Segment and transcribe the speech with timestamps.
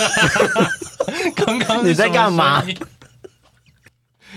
[1.36, 2.64] 刚刚你在干嘛？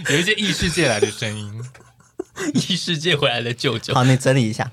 [0.09, 1.61] 有一些异世界来的声音，
[2.53, 3.93] 异世界回来的舅舅。
[3.93, 4.71] 好，你整理一下。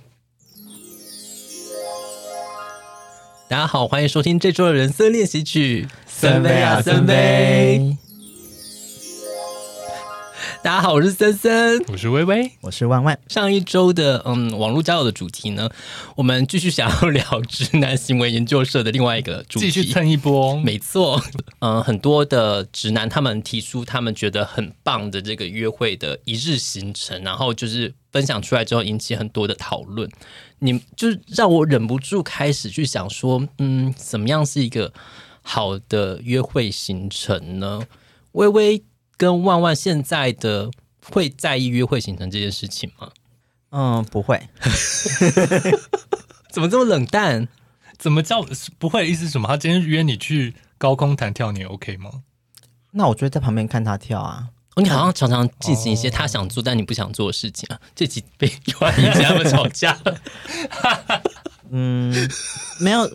[3.49, 5.88] 大家好，欢迎收听这周的人生练习曲。
[6.06, 7.96] 森杯啊，森威。
[10.63, 13.19] 大家好，我是森森，我是微微，我是万万。
[13.29, 15.71] 上一周的嗯，网络交友的主题呢，
[16.16, 20.54] 我们继续想要聊直男行为研究社的另外一个主题，继续蹭一波。
[20.60, 21.18] 没错，
[21.60, 30.10] 嗯，很多的直男他们提出他们觉得很棒的这个约会的一日行程，然后就是分享出来之后引起很多的讨论。
[30.59, 34.92] 你就是让我忍不住开始去想说，嗯，怎么样是一个
[35.40, 37.80] 好的约会行程呢？
[38.32, 38.84] 威威。
[39.20, 40.70] 跟万万现在的
[41.10, 43.10] 会在意约会行程这件事情吗？
[43.69, 44.48] 嗯，不会。
[46.51, 47.46] 怎么这么冷淡？
[47.98, 48.43] 怎么叫
[48.79, 49.46] 不会意思是什么？
[49.46, 52.23] 他今天约你去高空弹跳，你 OK 吗？
[52.93, 54.49] 那我就会在旁边看他跳啊。
[54.74, 57.77] 哦，你好像常常进行一些他想做但你不想做的事情啊。
[57.77, 60.18] 哦、这集被万一他们吵架了。
[61.68, 62.10] 嗯，
[62.80, 63.07] 没有。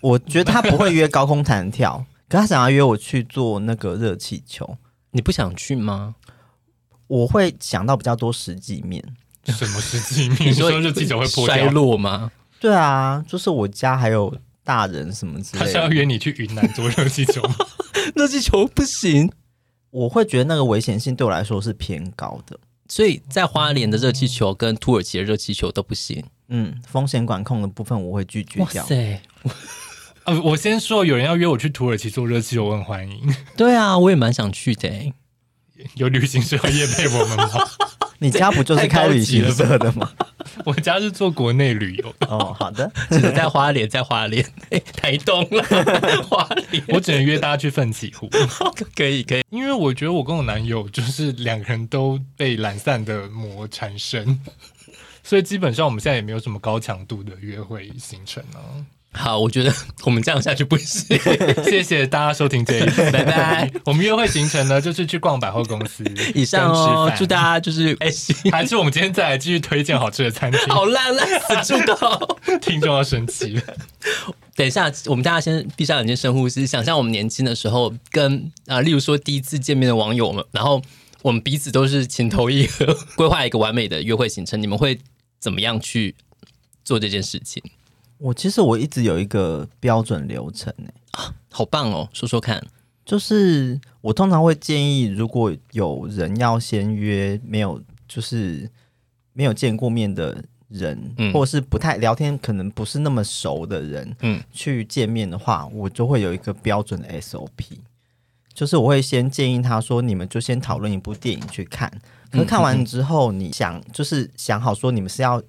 [0.00, 4.78] 我觉得他不会约高空弹跳，可他想要约我去做那个热气球。
[5.18, 6.14] 你不想去吗？
[7.08, 9.02] 我会想到比较多实际面。
[9.46, 10.50] 什么实际面？
[10.50, 12.30] 你说热气球会破掉落吗？
[12.60, 15.66] 对啊，就是我家还有大人什么之类的。
[15.66, 17.56] 他是要约你去云南做热气球吗？
[18.14, 19.28] 热气球不行，
[19.90, 22.56] 我会觉得那个危险性对我来说是偏高的。
[22.88, 26.24] 所以在花莲的热气球跟土耳其的热气球都不行。
[26.46, 28.84] 嗯，风险管控的部分我会拒绝掉。
[28.84, 29.20] 哇塞！
[30.28, 33.34] 呃，我先说，有人要约我去土耳其做热气球，我很欢迎。
[33.56, 34.90] 对啊，我也蛮想去的。
[35.94, 37.48] 有旅行社要业配我们吗？
[38.20, 40.10] 你家不就是开旅行社的吗？
[40.66, 42.14] 我家是做国内旅游。
[42.28, 44.44] 哦，好的，只能在花莲，在花莲，
[44.94, 45.62] 台东了。
[46.24, 48.28] 花莲，我只能约大家去奋起湖。
[48.94, 54.38] 可以，可以，因为我觉得我跟我男友就是两个人都被懒散的魔缠身，
[55.22, 58.97] 所以基本上我们现在也没有什么高强度的约会行程呢、啊。
[59.10, 59.74] 好，我觉得
[60.04, 61.18] 我们这样下去不行。
[61.64, 63.70] 谢谢大家收听这一集，拜拜。
[63.84, 66.04] 我们约会行程呢，就是去逛百货公司。
[66.34, 68.36] 以上哦，祝大家就是开 心。
[68.52, 70.60] 还是我们今天再来继续推荐好吃的餐厅？
[70.68, 71.26] 好烂烂
[71.64, 72.38] 死住口！
[72.60, 73.62] 听众要生气了。
[74.54, 80.80] 等一下，我们大家先闭上眼睛深呼吸，想象我们年轻的时候跟啊，例如说第一次见面的网友们，然后
[81.22, 85.00] 我们彼此都是情投意合，规划一个完美的约会行程，你们会
[85.40, 86.14] 怎么样去
[86.84, 87.60] 做这件事情？
[88.18, 92.08] 我其实我一直有一个标准流程呢，啊，好棒哦！
[92.12, 92.60] 说说看，
[93.04, 98.68] 就是我通常会建议，如果有人要先约没有就是
[99.32, 107.78] 没有见过面的人，嗯，或者是不太聊天，可能不是那么熟的人，嗯，去见面的话，我就会有一个标准的 SOP，
[108.52, 111.88] 就是我会先建议他说，你们就先讨论一部电影去看，
[112.32, 115.40] 可是看完之后，你想就是想好说，你们是要。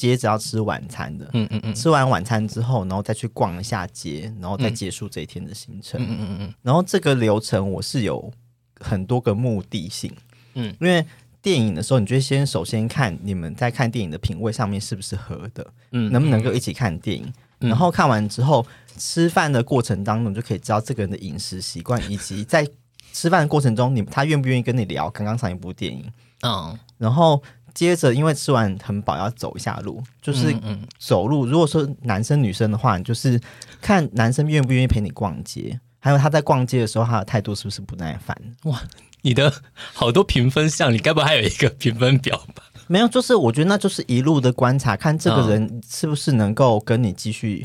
[0.00, 8.32] 接着要吃晚餐的，嗯嗯嗯，吃完晚餐之后，然后再去逛一下街，然后再结束这一天的行程，嗯嗯嗯，然后这个流程我是有
[8.80, 10.10] 很多个目的性，
[10.54, 11.04] 嗯，因为
[11.42, 18.64] 电影的时候，你就先首先看你们在看电影的品味上面是不是合的，嗯，能不能够一起看电影，然后看完之后
[18.96, 22.66] 吃饭的过程当中，就可以知道这个人的饮食习惯，以及在
[23.12, 26.10] 吃饭的过程中，你他愿不愿意跟你聊刚刚上一部电影，
[26.40, 27.42] 嗯，然后。
[27.74, 30.54] 接着，因为吃完很饱，要走一下路，就是
[30.98, 31.46] 走路。
[31.46, 33.40] 如果说男生女生的话，你就是
[33.80, 38.36] 看男生愿不愿意陪你逛街，还有他在逛街的时候，他的态度是不是不耐烦？
[38.64, 38.82] 哇，
[39.22, 39.52] 你的
[39.92, 42.64] 好多评分项，你该不会还有一个评分表吧？
[42.86, 47.64] 没有，就是我觉得那就是一路的观察，看这个人是不是能够跟你继续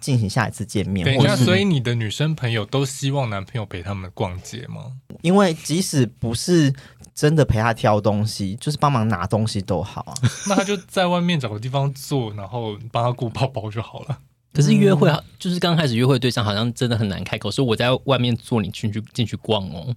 [0.00, 1.04] 进行下一次见面。
[1.04, 4.92] 等一下，所以你的女生朋友都希望男朋友陪他们逛街吗？
[5.22, 6.72] 因为即使不是。
[7.14, 10.14] 真的陪他挑东西，就是帮忙拿东西都好啊。
[10.48, 14.18] 那他就在外面找个地方坐，然后帮他顾包包就好了。
[14.52, 19.94] 可是约会，就是刚开始约会对象好像真的很难开口，所以我在外面坐，你进去进去逛哦。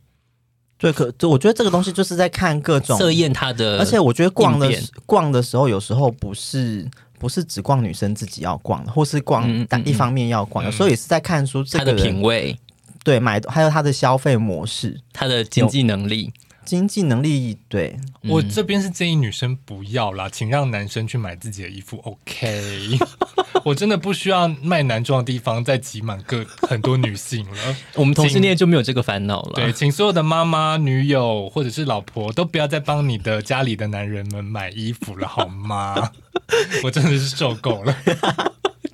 [0.78, 4.69] 对，可就我觉得这个东西就是在看各种测验他的，而且我觉得逛的
[5.06, 12.57] 逛的时候，有时候不是不是只逛女生自己要逛，或是逛单一方面要逛，有时候也是在看出这个人他的品味，
[13.04, 16.31] 对，买还有他的消费模式，他的经济能力。
[16.66, 21.98] 经济能力，对，我这边是建议女生不要啦，请让男生去买自己的衣服。
[22.04, 22.98] OK，
[23.64, 27.76] 我真的不需要卖男装的地方再挤满个很多女性了。
[27.96, 29.54] 我们同性恋就没有这个烦恼了。
[29.56, 36.12] 对，请所有的妈妈、女友或者是老婆都不要再帮你的家里的男人们买衣服了，好吗？
[36.84, 37.96] 我真的是受够了。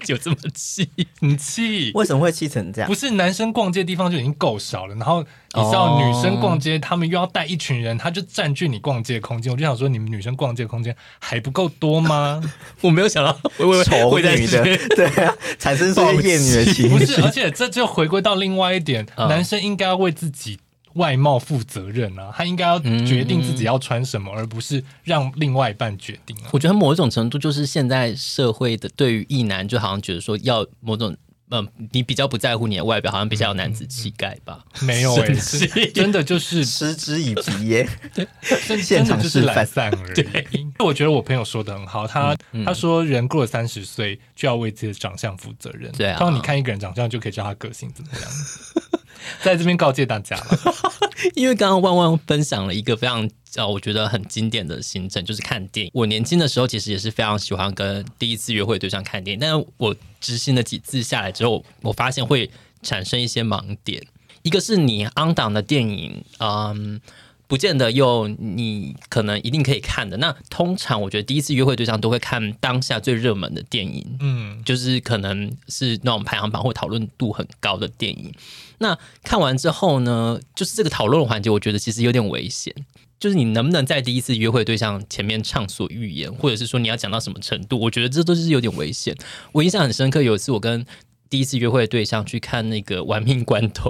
[0.08, 0.90] 有这么气？
[1.20, 1.92] 很气？
[1.94, 2.90] 为什么会气成这样？
[2.90, 9.52] 不是男生逛街的地方就已经够少了，然后你知道女生逛街，他们又要带一群人，他就占据你逛街的空间。
[9.52, 12.42] 我就想说，你们女生逛街的空间还不够多吗？
[12.82, 14.64] 我没有想到会会丑女的，
[14.96, 16.90] 对啊，产生这些厌女的情绪。
[16.90, 20.60] 不是，而且这就回归到另外一点，男生应该要为自己。
[20.94, 26.50] 外貌负责任啊，他应该要决定自己要穿什么，嗯、而不是让另外一半决定啊。
[26.52, 31.16] 我觉得某一种程度就是现在社会的对于异男，就好像觉得说要某种
[31.54, 34.64] 嗯，你比较不在乎你的外表，好像比较有男子气概吧？
[34.76, 37.90] 嗯嗯、没有、欸，真的就是嗤之以鼻耶。
[38.14, 38.26] 对，
[38.82, 40.14] 现场就是懒散而已。
[40.14, 40.48] 对，
[40.80, 45.92] 我觉得我朋友说的很好，他、嗯嗯、他说人过了三十岁就要为自己的长相负责任。
[45.92, 48.32] 对啊，当你看一个人长相就可以知道他个性怎么样。
[49.42, 50.60] 在这边告诫大家了，
[51.36, 55.92] 因为刚刚万万分享了一个非常呃，我觉得很经典的行程，就是看电影。
[55.94, 62.50] 我年轻的时候其实也是非常喜欢跟第一次约会对象看电影，但是我执行了几次下来之后，我发现会
[62.82, 64.02] 产生一些盲点。
[64.42, 67.02] 一个是你 on 档的电影，嗯。
[67.48, 70.16] 不见得又你可能一定可以看的。
[70.16, 78.34] 那通常我觉得第一次约会对象都会看当下最热门的电影，嗯，就是可能是那种排行榜或讨论度很高的电影。
[78.82, 82.76] 那看完之后呢，就是这个讨论环节，我觉得其实有点危险。
[83.20, 87.80] 就是你能不能在第一次约会对象前面畅所欲言，或者是说你要讲到什么程度？
[87.80, 89.16] 我觉得这都是有点危险。
[89.52, 90.86] 我印象很深刻，有一次我跟
[91.30, 93.90] 第一次约会的对象去看那个《玩命关头》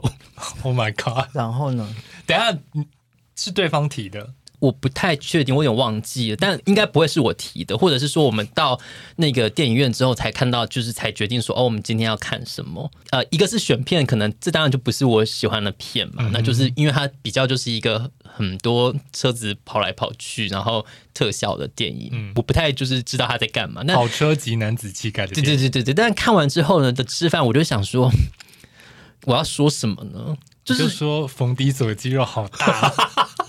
[0.64, 1.34] ，Oh my god！
[1.34, 1.96] 然后呢？
[2.28, 2.58] 等下。
[3.34, 8.80] 是对方提的，我不太确定，我有点忘记了，但应该不会是我提的，或者是说我们到
[9.16, 12.90] 那个电影院之后才看到，就是才决定说哦，我们今天要看什么？
[13.10, 23.82] 呃，一个是选片，可能这当然就不是我喜欢的片嘛，嗯、那就是因为它比较就是一个很多车子跑来跑去，然后特效的电影，嗯、我不太就是知道他在干嘛。
[23.86, 25.94] 那跑车级男子气概的，对对对对对。
[25.96, 28.12] 但看完之后呢的吃饭，我就想说，
[29.26, 30.38] 我要说什么呢？
[30.64, 32.94] 就是说冯迪走的肌肉好大。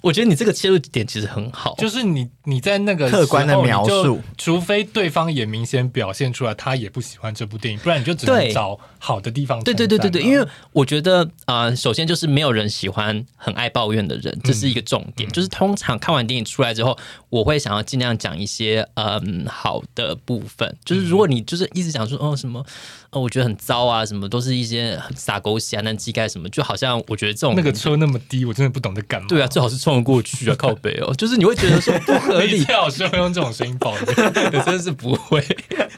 [0.00, 9.62] 我觉得你这个切入点其实很好，就是你你在那个客观的描述，除非对方也明显表现出来他也不喜欢这部电影，不然你就只能找好的地方。
[9.62, 15.28] 对对对对对，因为我觉得啊、呃，首先就是没有人喜欢很爱抱怨的人，这是一个重点。
[15.28, 16.96] 嗯、就是通常看完电影出来之后，
[17.28, 20.76] 我会想要尽量讲一些嗯好的部分。
[20.84, 22.64] 就是如果你就是一直讲说哦什么。
[23.12, 29.26] 哦，我觉得很糟啊，什么都是一些很洒狗血啊，那机盖什么，就好像我觉得这种那个车那么低，我真的不懂得干嘛。
[29.28, 32.62] 对啊，最好是冲得过去啊，靠北哦，就是你会觉得说不合理。
[32.64, 34.06] 最好是会用这种声音抱怨，
[34.64, 35.44] 真的是不会。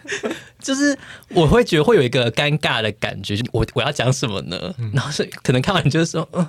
[0.59, 0.97] 就是
[1.31, 4.75] 我会觉得会有一个尴尬的感觉，我我要讲什么呢？
[4.79, 6.47] 嗯、然后是可能看完你就是说，嗯。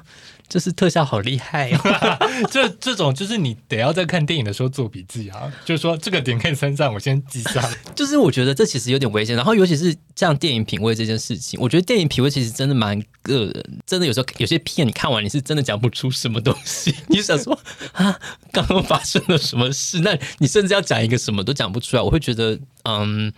[0.47, 2.19] 就是特效好厉害啊！
[2.51, 7.67] 这这种就是你得要在看电影的时候做笔记啊，就是说这个点可以称赞，我先记下。
[7.95, 17.57] 就是我觉得这其实有点危险，然后尤其是像电影品味这件事情，我觉得电影品味其实真的蛮个人，真的有时候有些片你看完你是真的讲不出什么东西， 你想说
[17.93, 18.19] 啊，
[18.51, 19.99] 刚刚发生了什么事？
[20.01, 23.31] 那你甚至要讲一个什么都讲不出来，我会觉得嗯。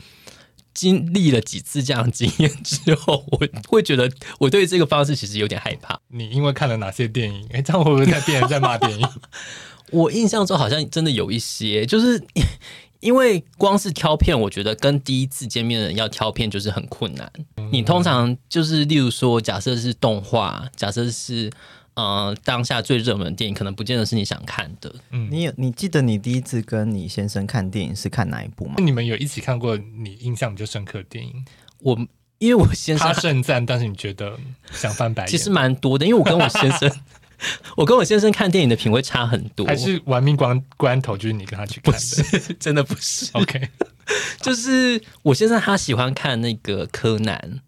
[0.75, 5.99] 经历了几次这样的经验之后，我会觉得我对这个方式其实有点害怕。
[6.09, 7.47] 你因为看了哪些电影？
[7.51, 9.07] 哎，这样会不会在电影在骂电影？
[9.89, 12.21] 我印象中好像真的有一些，就是
[12.99, 17.31] 因为光是挑片，我觉得跟第一次见面的人要挑片就是很困难。
[17.57, 21.49] 嗯、你通常就是例如说，假设是动画，假设是。
[21.95, 24.93] 呃，当下最热门的电影可能不见得是你想看的。
[25.11, 28.75] 嗯，你有你记得你第一次跟你先生看电影是看哪一部吗？
[28.79, 31.45] 你们有一起看过你印象比较深刻的电影？
[31.79, 31.97] 我
[32.39, 34.37] 因为我先生他盛赞，但是你觉得
[34.73, 35.27] 想翻白眼？
[35.29, 36.91] 其实蛮多的，因为我跟我先生，
[37.77, 39.65] 我跟我先生看电影的品味差很多。
[39.65, 41.99] 还是玩命关关头就是你跟他去看的？
[41.99, 43.29] 不是， 真的不是。
[43.31, 43.69] OK，
[44.43, 47.61] 就是我先生他喜欢看那个柯南，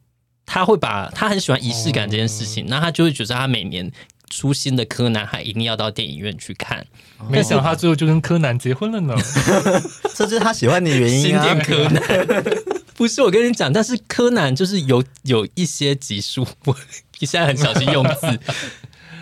[0.46, 3.90] 他会把他很喜欢仪式感这件事情，那、哦、他就会觉得他每年。
[4.30, 6.86] 出新的柯南还一定要到电影院去看，
[7.30, 9.16] 没想到他最后就跟柯南结婚了呢。
[10.16, 11.44] 这是他喜欢的原因啊。
[11.44, 12.44] 新店柯南
[12.96, 16.76] 不是我跟你讲，但是柯南就是有有一些集数，我
[17.22, 18.40] 现在很小心用字，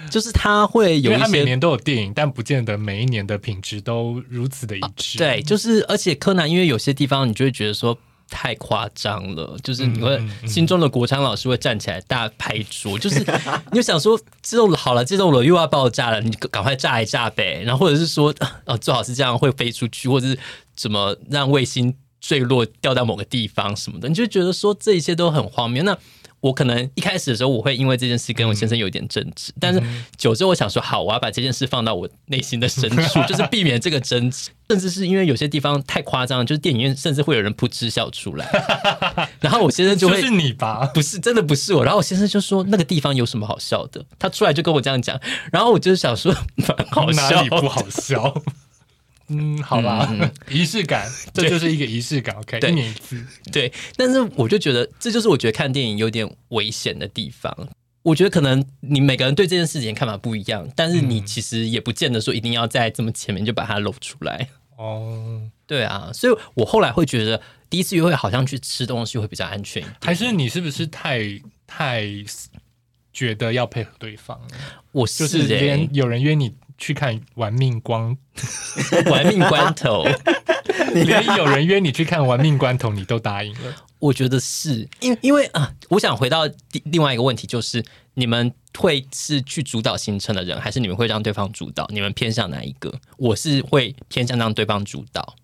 [0.10, 5.18] 就是他会有一些，他每年都有电影，但不见得每一年的品质都如此的一致。
[5.18, 7.98] 啊、对，就是而且柯南因为有些地方你就会觉得说。
[8.30, 13.20] 太夸张了，就是你会心中的国昌老师会站起来大拍桌，就是
[13.72, 17.62] 你就想说，这种好了，这种楼又要爆炸了，你赶快炸一炸呗。
[17.64, 18.34] 然后或者是说，
[18.66, 20.38] 哦，最好是这样会飞出去，或者是
[20.76, 25.84] 怎么让卫星坠落掉到某个地方什么的，你就觉得说这一切都很荒谬。
[25.84, 25.98] 那
[26.46, 29.82] 我可能一开始的时候，我会因为这件事跟我先生有点争执，嗯、但是
[30.16, 34.52] 久之后我想说，好，我要把这件事放到我内心的深处， 就是避免这个争执。
[34.70, 38.48] 甚至是因为有些地方太夸张，就是电影院甚至会有人噗嗤笑出来，
[39.42, 40.86] 然后我先生就会，就是你吧？
[40.94, 41.84] 不是，真的不是我。
[41.84, 44.04] 然后我先生就说那个地方有什么好笑的？
[44.20, 45.20] 他出来就跟我这样讲，
[45.52, 48.42] 然后我就想说，蛮好笑，哪里不好笑？
[49.28, 50.08] 嗯，好吧，
[50.50, 52.36] 仪、嗯、式感， 这就是一个仪式感。
[52.40, 53.24] OK，一年一次。
[53.52, 57.68] 对，但是我就觉得，这就是我觉得看电影有点危险的地方。
[58.04, 64.48] 我觉得可能你每个人对这件事情看法不一样，但是你其实也不见得说一定要在这么前面就把它露出来。
[64.78, 69.96] 哦，对啊，所以我后来会觉得，第一次约会好像去吃东西会比较安全一点。
[70.04, 71.20] 还是你是不是太
[71.66, 72.04] 太
[73.12, 74.40] 觉得要配合对方？
[74.92, 76.54] 我是就是连有人约你。
[76.78, 78.18] 去看玩命光
[79.10, 80.04] 玩命关头，
[80.94, 83.76] 连有人约你去看玩命关头，你都答应了。
[84.00, 86.42] 我觉得是因为因为啊，我想回到
[86.84, 87.84] 另外一个问题，就是
[88.16, 91.88] 你们会是去主导行程的人，还是你们会让对方主导？
[91.90, 92.94] 你们偏向哪一个？
[93.18, 95.36] 我是会偏向让对方主导。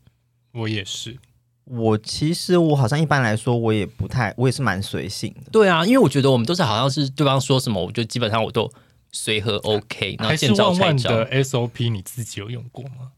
[0.52, 1.18] 我也是。
[1.66, 5.50] 我其实我好像一般来说，我也不太，我也是蛮随性的。
[5.52, 8.70] 对啊，因为我觉得我们都是好像是对方说什么，我就基本上我都。
[9.12, 13.12] 随和 OK，那见招拆招的 SOP 你自己有用过吗？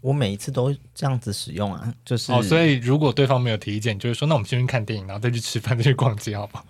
[0.00, 6.66] 我每一次都这样子使用啊，就是哦，所以如果对方没有提意见，就是说，那我们先去看电影，然后再去吃饭，再去逛街，好不好？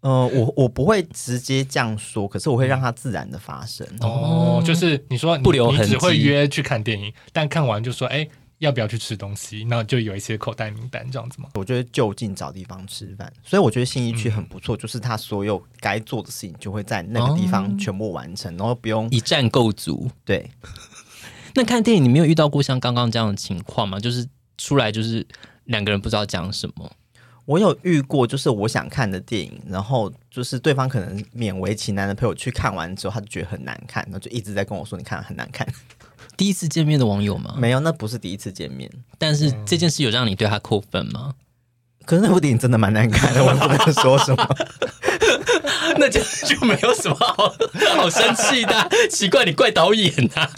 [0.00, 3.86] 呃，我我不会直接这样说，可是我会让它自然的发生。
[4.00, 8.26] 哦，就是你说你不留痕迹，你只会约去看电影，但看完就说，哎。
[8.60, 9.64] 要不要去吃东西？
[9.68, 11.48] 那就有一些口袋名单这样子嘛？
[11.54, 20.10] 我觉得就近找地方吃饭，所以我觉得信义区很不错，嗯、就是他所有该做的事情就会在那个地方全部完成，哦、然后不用一站够足。
[20.24, 20.50] 对，
[21.54, 23.98] 那看电影你没有遇到过像刚刚这样的情况吗？
[23.98, 24.26] 就是
[24.58, 25.26] 出来就是
[25.64, 26.92] 两个人不知道讲什么。
[27.46, 35.66] 我有遇过，就是我想看的电影，然后就是对方可能勉为其难的陪我去看完之后，他就觉得很难看，然后就一直在跟我说你看很难看。
[36.40, 37.54] 第一次见面的网友吗？
[37.58, 38.90] 没有，那不是第一次见面。
[39.18, 41.34] 但是这件事有让你对他扣分吗？
[42.06, 44.56] 可是那部电影真的蛮难看的，我不能说什么。
[46.00, 47.54] 那就就没有什么好
[47.94, 48.88] 好生气的。
[49.10, 50.50] 奇怪，你怪导演呐、啊？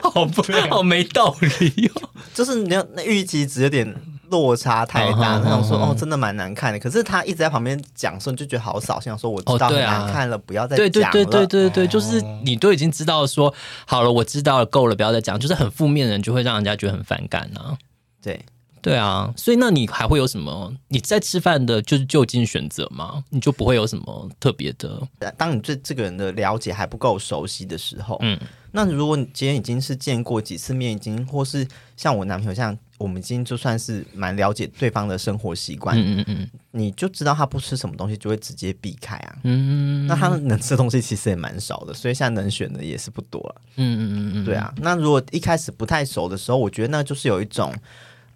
[0.10, 2.08] 好不好没道理哦。
[2.32, 3.94] 就是你要那预期值有点。
[4.32, 6.78] 落差太大，他想说哦，真的蛮难看的。
[6.80, 11.12] 可是他一直在旁边讲，说你就觉得好扫兴，说我知道很难看了，不要再讲了。
[11.12, 13.52] 对对对对对对，就是你都已经知道说
[13.86, 15.38] 好了，我知道了，够了，不要再讲。
[15.38, 17.76] 就是很负面的人，就会让人家觉得很反感呢。
[18.22, 18.44] 对
[18.82, 20.74] 对啊，所以那你还会有什么？
[20.88, 23.24] 你在吃饭的就是就近选择吗？
[23.30, 25.00] 你就不会有什么特别的？
[25.38, 28.38] 当你对这个人的了解还不够熟悉的时候，嗯，
[28.72, 32.76] 那如果你今天已经是见过几次面，已经或是像我男朋友像。
[32.98, 39.36] 我们已经就算是蛮了解对方的生活习惯，嗯嗯嗯，你就知道他不吃什么东西，就会直接避开啊。
[39.42, 43.62] 嗯，那他能吃的东西其实也蛮少的，所以现在能选的也是不多了。
[43.74, 44.72] 嗯嗯嗯，对啊。
[44.76, 47.74] 那如果一开始不太熟的时候，我觉得那就是有一种，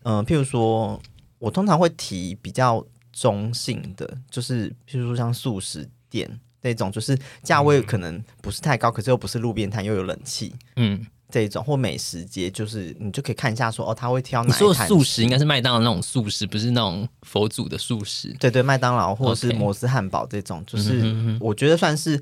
[0.07, 1.01] 嗯、呃，譬如说，
[1.39, 6.31] 我通常会提比较中性的，就是譬如说像素食店
[6.63, 10.55] 那种，就是价位可能不是太高，可是又不是路边摊，又有冷气。
[10.77, 11.05] 嗯。
[11.29, 18.33] 这种或美食街，就是你就可以看一下说，说哦，他会挑哪一种素食，应该是麦当劳那种素食，不是那种佛祖的素食。
[18.39, 22.19] 对对，麦当劳或者是摩斯汉堡这种.就是我觉得算是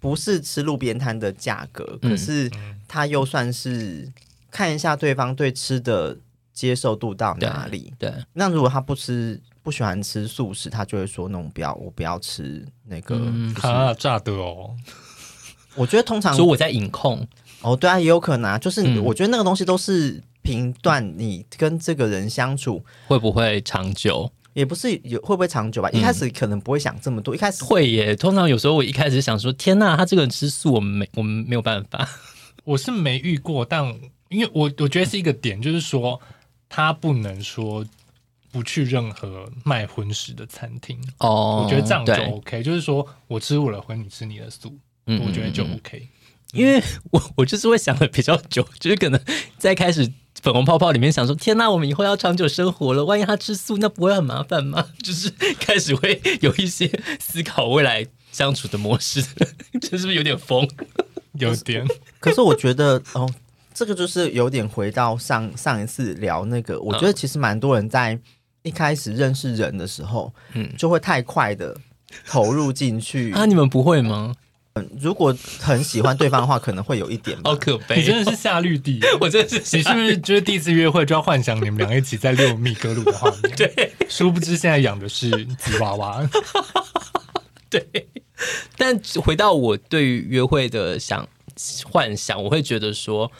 [0.00, 2.50] 不是吃路边摊的价格，嗯、可是
[2.88, 4.10] 他又算是
[4.50, 6.18] 看一下对方对吃的
[6.52, 7.92] 接受度到哪里。
[7.98, 14.74] 对，对那如果他不吃不喜欢吃素食，他就会说那种不要，我不要吃那个、嗯就是、啊炸的哦。
[15.74, 17.26] 我觉得通常所以我在隐控。
[17.62, 25.88] 哦，对啊，也有可能啊，就是我觉得那个东西都是评断你跟这个人相处、嗯、会不会长久，也不是有会不会长久吧。
[25.90, 28.16] 一开始可能不会想这么多，嗯、一开始会耶。
[28.16, 32.06] 通常有时候我一开始想说，天呐，他这个人吃素，我们没我们没有办法。
[32.64, 33.82] 我是没遇过，但
[34.28, 36.20] 因为我我觉得是一个点，就是说
[36.74, 37.84] 他不能说
[38.50, 41.62] 不去任何卖荤食的餐厅哦。
[41.62, 44.74] 我觉得这样就 OK，就是说我吃我的荤，你吃你的素，
[45.06, 46.08] 嗯、我觉得就 OK。
[46.54, 49.20] 因为我我就是会想的比较久，就是可能
[49.58, 50.10] 在开始
[50.40, 54.88] 粉红泡泡里面想说，天呐，我们以后要长久生活了，万一他吃素，那不会很麻烦吗？
[55.04, 55.28] 就是
[55.60, 59.22] 开始会有一些思考未来相处的模式，
[59.78, 60.66] 这是不是有点疯？
[61.34, 61.86] 有点。
[62.18, 63.30] 可是我觉得哦，
[63.74, 68.18] 这个就是有点回到上上一次聊那个，我觉得其实蛮多人在
[68.62, 71.76] 一开始认识人的时候，嗯，就会太快的
[72.26, 74.34] 投入进去 啊，你们不会吗？
[74.74, 77.36] 嗯，如果很喜欢对方的话，可能会有一点。
[77.44, 79.76] 好可悲，你真的是夏绿蒂， 我真的是。
[79.76, 83.42] 你是不是就是第一次约会就要幻想你们两个一起在遛米格鲁的画面？
[83.54, 86.26] 对，殊不知现在养的是吉娃娃。
[87.68, 87.86] 对，
[88.78, 91.28] 但回到我对于约会的想
[91.84, 93.30] 幻想，我会觉得说，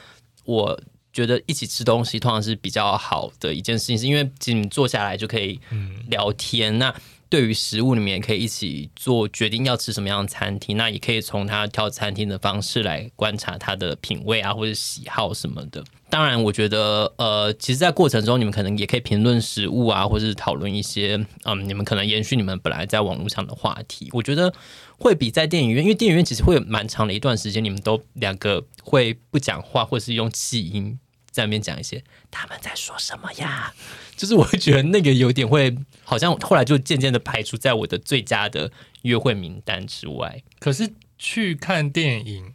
[0.44, 0.80] 我
[1.12, 5.60] 觉得一起吃东西通常是比较好的一件事情，是因为其实你坐下来就可以
[6.08, 6.74] 聊天。
[6.76, 6.94] 嗯、那
[7.32, 15.82] 对于食物，你们也可以一起做决定要吃什么样的餐厅，那也可以从他挑餐厅的方式来观察他的品味啊，或者喜好什么的。
[16.10, 24.10] 当然，我觉得呃，其实，在过程中你们可能也可以评论食物啊，或者是讨论一些嗯，你们可能延续你们本来在网络上的话题。
[24.12, 24.52] 我觉得
[24.98, 30.98] 会比在电影院，因为电影院其实会有蛮长的一段时间，你们都两个会不讲话，或是用气音
[31.32, 33.74] 在那边讲一些他们在说什么呀。
[34.16, 35.74] 就是我会觉得那个有点会，
[36.04, 38.70] 好像后来就渐渐的排除在我的最佳的
[39.02, 40.40] 约会名单之外。
[40.60, 42.52] 可是去看电影，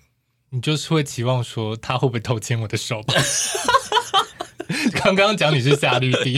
[0.51, 3.13] 你就是会期望说他会不会偷牵我的手吧？
[5.03, 6.37] 刚刚讲你是夏绿蒂，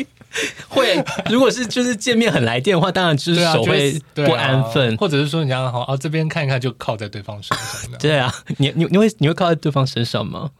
[0.68, 1.02] 会。
[1.30, 7.98] 如果是就是见面很来电的话，当然就是手会不安分，啊啊、或者是说你讲好啊，这边看一看就靠在对方身上。
[7.98, 10.50] 对啊，你你你会你会靠在对方身上吗？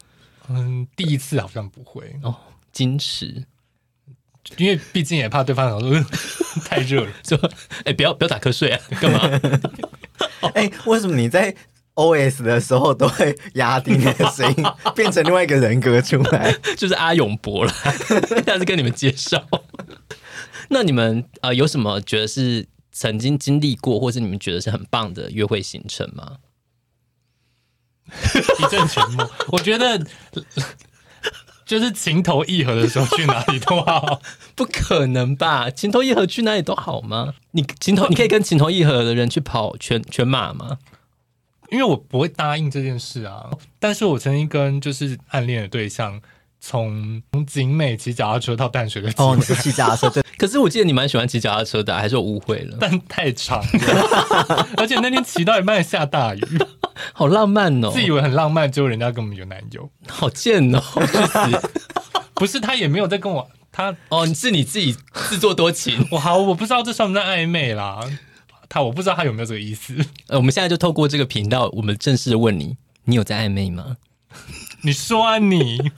[0.49, 2.35] 嗯，第一次好像不会哦，
[2.75, 3.45] 矜持。
[4.57, 6.07] 因为毕竟也怕对方说
[6.65, 7.37] 太热了， 就
[7.85, 9.21] 哎，不要不要打瞌睡啊，干嘛？
[10.55, 11.55] 哎、欸，为什么你在
[11.95, 14.65] OS 的时候都会压低你的声音，
[14.97, 16.51] 变成另外一个人格出来？
[16.79, 17.73] 就是阿勇博了，
[18.47, 19.47] 下次跟你们介绍。
[20.71, 26.37] 那你们呃有什么觉得是曾经经历过，或是你们觉得是很棒的约会行程吗？
[28.59, 30.05] 一阵沉默，我觉得。
[31.67, 34.23] 就是情投意合的时候去哪里都好，
[34.55, 35.69] 不可能吧？
[35.69, 37.35] 情投意合去哪里都好吗？
[37.51, 40.79] 你情投，你可以跟情投意合的人去跑全全马吗？
[41.71, 43.51] 因为我不会答应这件事啊。
[43.79, 46.23] 但是我曾经跟就是暗恋的对象。
[46.61, 50.23] 从景美骑脚踏车到淡水的哦，你是骑脚踏车对？
[50.37, 52.77] 可是我记得你蛮喜欢骑脚踏车的，还是我误会了？
[52.81, 56.43] 但太长了， 而且那天骑到一半下大雨，
[57.15, 57.91] 好浪漫哦！
[57.93, 60.83] 自以为很浪漫，结果人家根本有男友，好贱哦！
[62.35, 66.07] 不是他也没有在跟我，他哦，是你自己自作多情。
[66.13, 68.01] 我好，我不知道这算不算暧昧啦？
[68.69, 69.97] 他我不知道他有没有这个意思。
[70.29, 73.97] 呃，我们现在就透过这个频道，我们正式的问你：你有在暧昧吗？
[74.83, 75.91] 你说啊，你。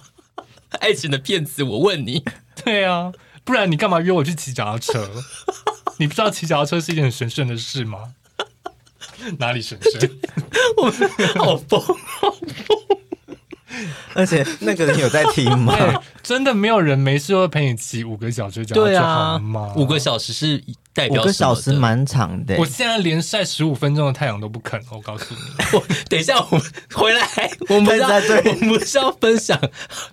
[0.81, 2.25] 爱情的骗子，我问你，
[2.65, 3.13] 对啊，
[3.45, 5.11] 不然你干嘛约我去骑脚踏车？
[5.99, 8.15] 你不知道骑脚踏车是一件很神圣的事吗？
[9.39, 10.11] 哪里神圣？
[10.79, 10.91] 我
[11.45, 12.79] 好疯，好疯！
[14.15, 15.75] 而且那个人有在听吗？
[15.79, 19.73] 欸、真的没有人没事会陪你骑五个小时脚踏车好吗？
[19.73, 20.63] 啊，五个小时是
[21.01, 22.57] 代表五个小时蛮长的。
[22.57, 25.41] 我现在连晒十五分钟的太阳都不肯，我告诉你。
[25.79, 27.27] 我等一下，我们回来，
[27.69, 29.59] 我们在对，我们是要分享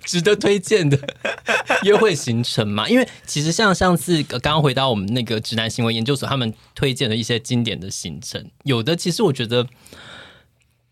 [0.04, 0.97] 值得推荐的
[1.84, 2.88] 约会行程嘛？
[2.88, 9.67] 因为其实像上次刚刚回到我们那个直男行为研究所，他们推荐的一些经典的行程，有的其实我觉得。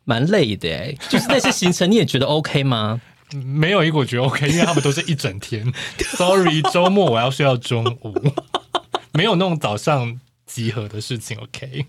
[0.07, 3.01] 蛮累的哎，就是那些行程你也觉得 OK 吗？
[3.43, 5.65] 没有一个我觉得 OK，因为他们都是一整天。
[6.15, 8.13] Sorry，周末我要睡到中午，
[9.15, 11.85] 没有那种早上集合的事情 OK。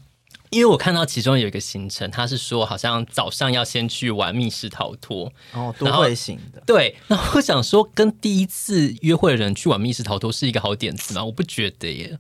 [0.51, 6.63] 因为我看到其中有一个行程，他是说好像早上要先去玩密室逃脱哦，都会型的。
[6.65, 11.25] 对，那我想说，跟第一次约会的人去玩密室逃脱是一个好点子吗？
[11.25, 12.19] 我不觉得耶。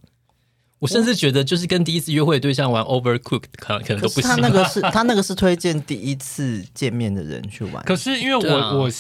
[0.81, 4.23] 我甚至觉得，就是跟第一次约会的对象玩 Overcooked，可能可能都不行。
[4.23, 7.83] 他那个是他那个是推荐第一次见面的人去玩。
[7.85, 8.91] 可是因为我、啊、我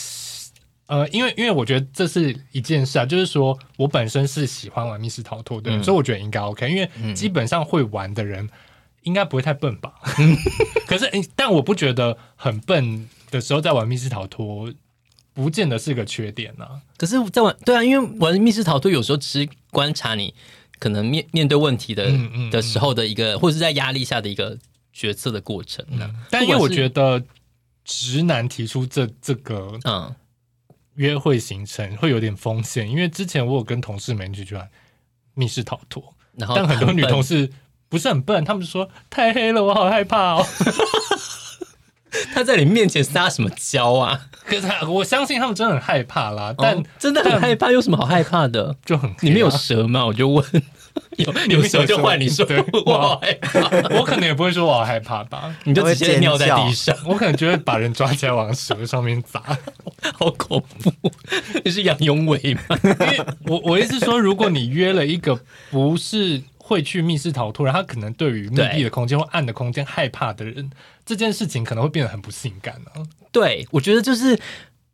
[0.86, 6.68] 呃，因为因为我觉得这是一件事啊，就是说我本身是喜欢玩密室逃脱的，嗯、所以我觉得应该 OK。
[6.70, 8.48] 因为基本上会玩的人
[9.02, 9.94] 应该不会太笨吧？
[10.18, 10.36] 嗯、
[10.86, 14.72] 可是，但我不觉得很笨的时候在玩密室逃脱，
[15.34, 16.80] 不见得是个缺点呢、啊。
[16.96, 20.34] 可是，在玩对啊，因为玩密室逃脱有时候只是观察你。
[20.78, 24.58] 可能面面对问题的嗯嗯嗯的时候的一个，或者是在压力下的一个
[24.92, 25.82] 决策的过程。
[25.88, 27.22] 嗯、但因为我觉得
[27.82, 30.14] 直男提出这这个嗯
[30.96, 34.68] 约会行程会有点风险，因为之前我有跟同事们去去玩
[35.34, 37.50] 密室逃脱，然后但很多女同事
[37.88, 40.46] 不是很笨，他们就说太黑了，我好害怕哦。
[42.32, 44.28] 他在你面前撒什么娇啊？
[44.46, 48.74] 可是我相信他们真的很害怕啦，但、哦、真的很害怕，有什么好害怕的？
[48.86, 50.06] 就很、啊、你没有蛇吗？
[50.06, 50.44] 我就问，
[51.16, 52.46] 有有蛇就换你说，
[52.84, 53.60] 我好害怕，
[53.96, 59.40] 我可能也不会说我好害怕吧，你就直接尿在地上， 我可能就会把人抓起来往蛇上面砸，
[60.14, 60.92] 好恐怖！
[61.64, 62.78] 你是杨永伟吗？
[62.82, 65.38] 因为我我意思说，如果你约了一个
[65.70, 66.42] 不是。
[66.68, 70.68] 会去密室逃脱，然后他可能对于密闭的空间或暗的空间害怕的人，
[71.04, 73.06] 这件事情可能会变得很不性感呢、啊。
[73.30, 74.36] 对，我觉得就是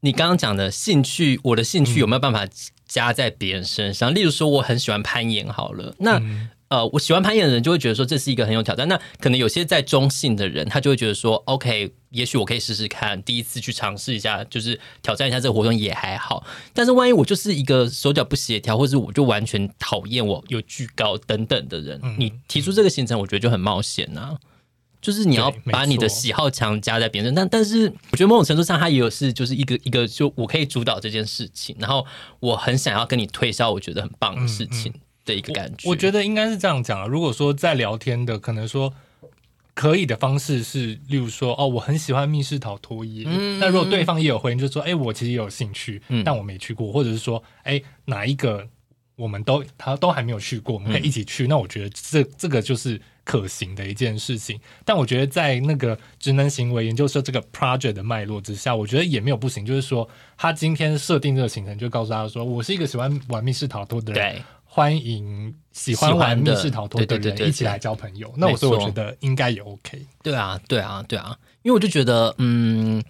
[0.04, 2.46] 你刚刚讲的兴趣，我的兴趣有没有办法
[2.86, 4.12] 加在别人身上？
[4.12, 6.18] 嗯、例如说，我很喜欢攀岩，好了，那。
[6.18, 8.88] 嗯呃，我喜欢攀岩的人就会觉得说，这是一个很有挑战。
[8.88, 16.42] 那可能有些在中性的人，他就会觉得说，OK，也许我可以试试看，第一次去尝试一下，就是挑战一下这个活动也还好。
[16.72, 24.38] 但是万一我就是一个手脚不协调，或者我就完全讨厌我有惧高等等的人，嗯、你提出这个行程，我觉得就很冒险呐、啊。
[25.02, 32.06] 就是你要把你的喜好强加在别人，但但是我觉得某种程度上，他也有是就是一个一个，就我可以主导这件事情，然后
[32.40, 34.90] 我很想要跟你推销我觉得很棒的事情。
[35.24, 37.06] 的一个感觉，我，我觉得应该是这样讲啊。
[37.06, 38.92] 如果说在聊天的，可能说
[39.72, 43.22] 可以的方式是，例如说，哦，我很喜欢密室逃脱耶。
[43.28, 48.66] 嗯，那如果对方也有回应，就是说，哎，我其实也有兴趣，嗯，但我没去过，或者是说，哎，哪一个
[49.14, 51.46] 我们都他都还没有去过，我们可以一起去。
[51.46, 54.60] 嗯，那我觉得这这个就是可行的一件事情。
[54.84, 59.64] 但我觉得在那个职能行为研究社这个 project 的脉络之下，我觉得也没有不行。
[59.64, 64.42] 就是说，他今天设定这个行程，就告诉他说，我是一个喜欢玩密室逃脱的人。
[64.64, 68.32] 欢迎喜欢玩密室逃脱的人一起来交朋友。
[68.36, 70.06] 那我所以，我觉得应该也 OK。
[70.22, 73.02] 对啊，对啊，对啊，因为我就觉得，嗯。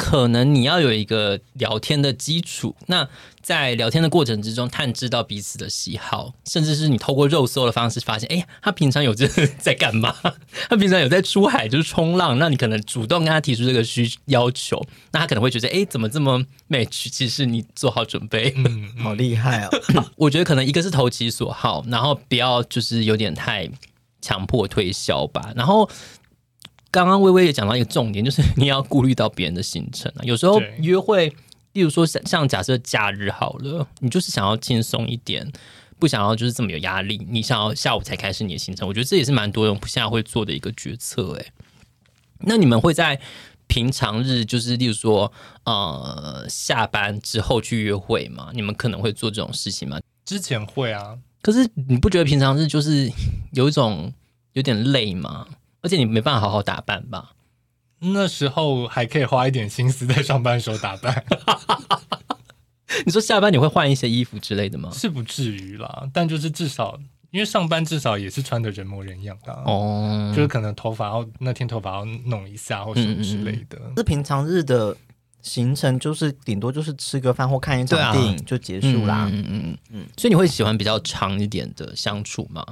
[0.00, 3.06] 可能你要有一个聊天的基础，那
[3.42, 10.16] 在聊天的过程之中，探知到彼此的喜好，甚至是你透过肉搜的方式发现，哎，他平常有这在干嘛？
[10.70, 14.82] 他平常有在出海就是冲浪，那你可能主动跟他提出这个需要求，
[15.12, 17.10] 那他可能会觉得，哎，怎么这么 match？
[17.10, 19.70] 其实你做好准备，嗯，好厉害哦。
[20.16, 23.68] 我觉得可能一个是投其所好，然后不要就是有点太
[24.22, 25.90] 强迫推销吧，然后。
[26.90, 30.20] 刚刚薇薇也讲到一个重点，就是你要顾虑到别人的行程啊。
[30.24, 31.28] 有时候约会，
[31.72, 35.50] 例如说像像假设假日好了，你就是想要轻松一点，
[35.98, 38.88] 不想要就是这么有压力，你想要下午才开始你的行程。
[38.88, 41.36] 我觉得这也是蛮多人现在会做的一个决策。
[41.38, 41.46] 哎，
[42.40, 43.20] 那你们会在
[43.68, 48.50] 平常日，就是例如说呃下班之后去约会吗？
[48.52, 50.00] 你们可能会做这种事情吗？
[50.24, 53.08] 之前会啊，可是你不觉得平常日就是
[53.52, 54.12] 有一种
[54.54, 55.46] 有点累吗？
[55.82, 57.32] 而且你没办法好好打扮吧？
[58.00, 61.24] 那时候还可以花一点心思在上班的时候打扮。
[63.06, 64.90] 你说下班你会换一些衣服之类的吗？
[64.92, 66.98] 是不至于啦，但就是至少
[67.30, 73.78] 因为上班至少也是穿的人模人样的哦，就是可能头发要那天头发要弄一下或什么之类的。
[73.78, 74.96] 这、嗯嗯、平常日的
[75.40, 79.28] 行程就是顶多就是吃个饭或看一场电影就结束啦。
[79.30, 82.64] 嗯嗯嗯嗯，所以你会喜欢比较长一点的相处吗？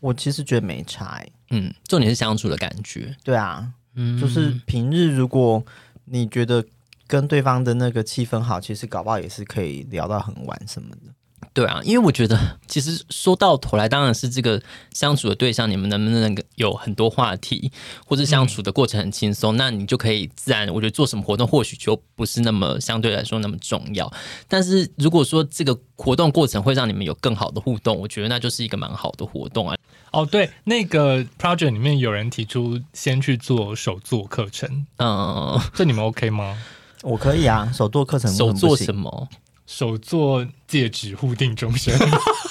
[0.00, 5.64] 我其实觉得没差，欸，嗯，重点是相处的感觉，对啊，嗯，就是平日如果
[6.04, 6.64] 你觉得
[7.06, 11.12] 跟对方的那个气氛好，其实搞不好也是可以聊到很晚什么的。
[11.56, 14.60] 对啊，因为我觉得其实说到头来，当然是这个
[14.92, 17.72] 相处的对象，你们能不能有很多话题，
[18.04, 20.68] 或者相处的过程很轻松，嗯、那你就可以自然。
[20.68, 24.12] 我觉得做什么活动或许就不是那么相对来说那么重要。
[24.46, 29.74] 但是如果说这个活动过程会让你们有更好的互动，我觉得那就是一个蛮好的活动啊。
[30.12, 36.54] 哦，对，那个 project 里面有人提出先去做手作课程，嗯，这你们 OK 吗？
[37.00, 39.26] 我可以啊，手作课程手做什么？
[39.66, 41.96] 手做戒指互定终身，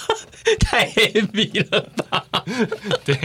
[0.59, 2.25] 太 heavy 了吧？
[3.05, 3.17] 对，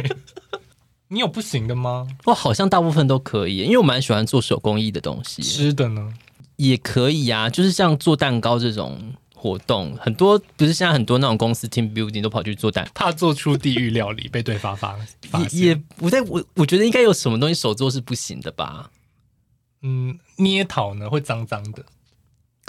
[1.08, 2.06] 你有不行的吗？
[2.24, 5.42] 我好像大部分都可以，因为我蛮喜欢做手工艺的东西。
[5.42, 6.12] 吃的呢，
[6.56, 14.96] 也可以啊，就是像做蛋糕这种活动，很多不是现在很多那种公司 team building 都跑去做蛋，怕做出地狱料理被对方发
[15.28, 18.90] 发 也也不在我我觉得应该有什么东西手做是不行的吧？
[19.82, 21.84] 嗯，捏陶呢会脏脏的。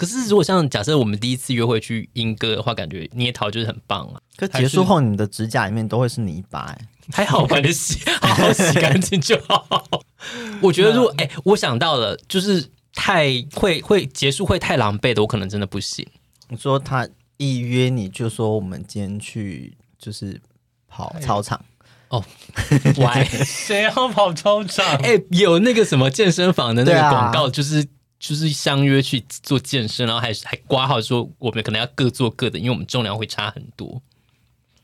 [0.02, 4.20] 可是，如果像假设我们第一次约会去英歌的话，感觉捏陶就是很棒啊。
[4.36, 10.02] 可结束后，你的指甲里面都会是泥巴，欸，还好把你洗， 好好洗干净就好。
[10.60, 16.04] 我觉得，如果哎，欸，我想到了，就是太会会结束会太狼狈的，我可能真的不行。
[16.48, 20.40] 你说他一约你就说我们今天去就是
[20.88, 21.64] 跑操场
[22.08, 22.24] 哦，
[22.98, 24.84] 喂，谁要跑操场？
[24.96, 27.86] 哎，欸，有那个什么健身房的那个广告，就是。
[28.22, 34.00] 就是相约去做健身，然后还还挂号说我们可能要各做各的，因为我们重量会差很多。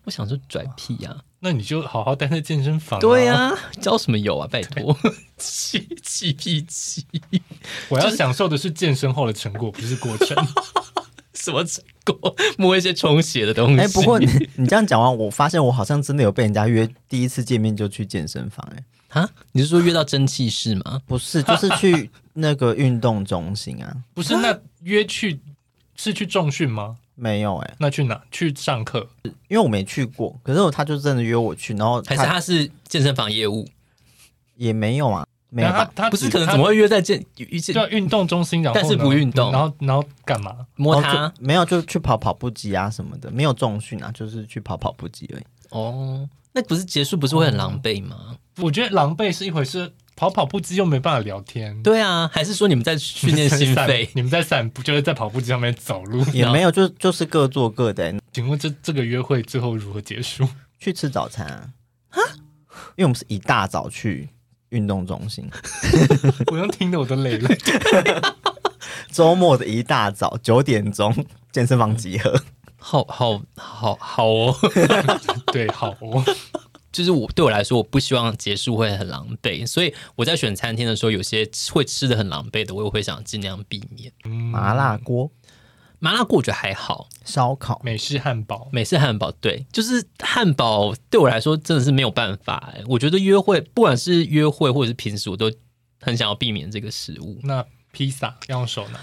[0.02, 3.00] 我想说拽屁呀、啊，那你就好好待在健身房、啊。
[3.00, 4.48] 对呀、啊，交什么友啊？
[4.50, 4.98] 拜托，
[5.38, 7.06] 气气屁气！
[7.88, 10.36] 我要享受的是健身后的成果，不是过程。
[11.34, 12.34] 什么成果？
[12.58, 13.80] 摸一些充血的东西。
[13.80, 18.76] 哎、欸，不过你你这样讲完，我发现我好像真的有被人家约第一次见面就去健身房、欸。
[18.76, 19.28] 哎，啊？
[19.52, 21.00] 你是说约到蒸汽室吗？
[21.06, 22.10] 不是，就是去。
[22.40, 25.40] 那个运动中心啊， 不是那约去
[25.96, 26.96] 是去重训吗？
[27.16, 28.22] 没有哎、欸，那去哪？
[28.30, 29.04] 去上课？
[29.48, 33.66] 因为我没去过，可是他就真的约我去，然后还是他是健身房业务，
[34.54, 35.90] 也没有啊，没有吧？
[35.96, 37.20] 他他不是可能怎么会约在健
[37.74, 40.54] 叫运动中心，然后但是不运动，然后然后干嘛？
[40.76, 41.32] 摸他？
[41.40, 45.44] 没有，就去跑跑步机啊什么的，没有重训啊，就是去跑跑步机而已。
[45.70, 48.16] 哦，那不是结束不是会很狼狈吗？
[48.28, 49.92] 嗯、我觉得狼狈是一回事。
[50.16, 54.10] 跑跑步机又没办法聊天，对啊，还是说你们在训练心肺？
[54.16, 58.12] 你们在散步，就是在跑步机上面走路，也没有，就就是各做各的。
[58.32, 60.44] 请问这这个约会最后如何结束？
[60.80, 61.68] 去吃早餐啊？
[62.08, 62.20] 哈，
[62.96, 64.28] 因为我们是一大早去
[64.70, 65.48] 运动中心，
[66.50, 67.48] 我用听的我都累了。
[69.12, 71.14] 周末的一大早九点钟
[71.52, 72.42] 健身房集合，
[72.76, 74.56] 好好好好哦，
[75.52, 76.24] 对，好哦。
[76.90, 84.12] 就是我对我来说，我不希望结束会很狼狈，所以我在选餐厅的时候，有些会吃的很狼狈的，我也会想尽量避免。
[84.24, 85.30] 麻辣锅，
[85.98, 87.08] 麻辣锅我觉得还好。
[87.24, 92.72] 烧烤、美式汉堡、美式汉堡，对，就是汉堡对我来说真的是没有办法。
[92.86, 95.52] 我觉得约会，不管是约会或者是平时，我都
[96.00, 97.38] 很想要避免这个食物。
[97.42, 98.98] 那披萨要用手拿？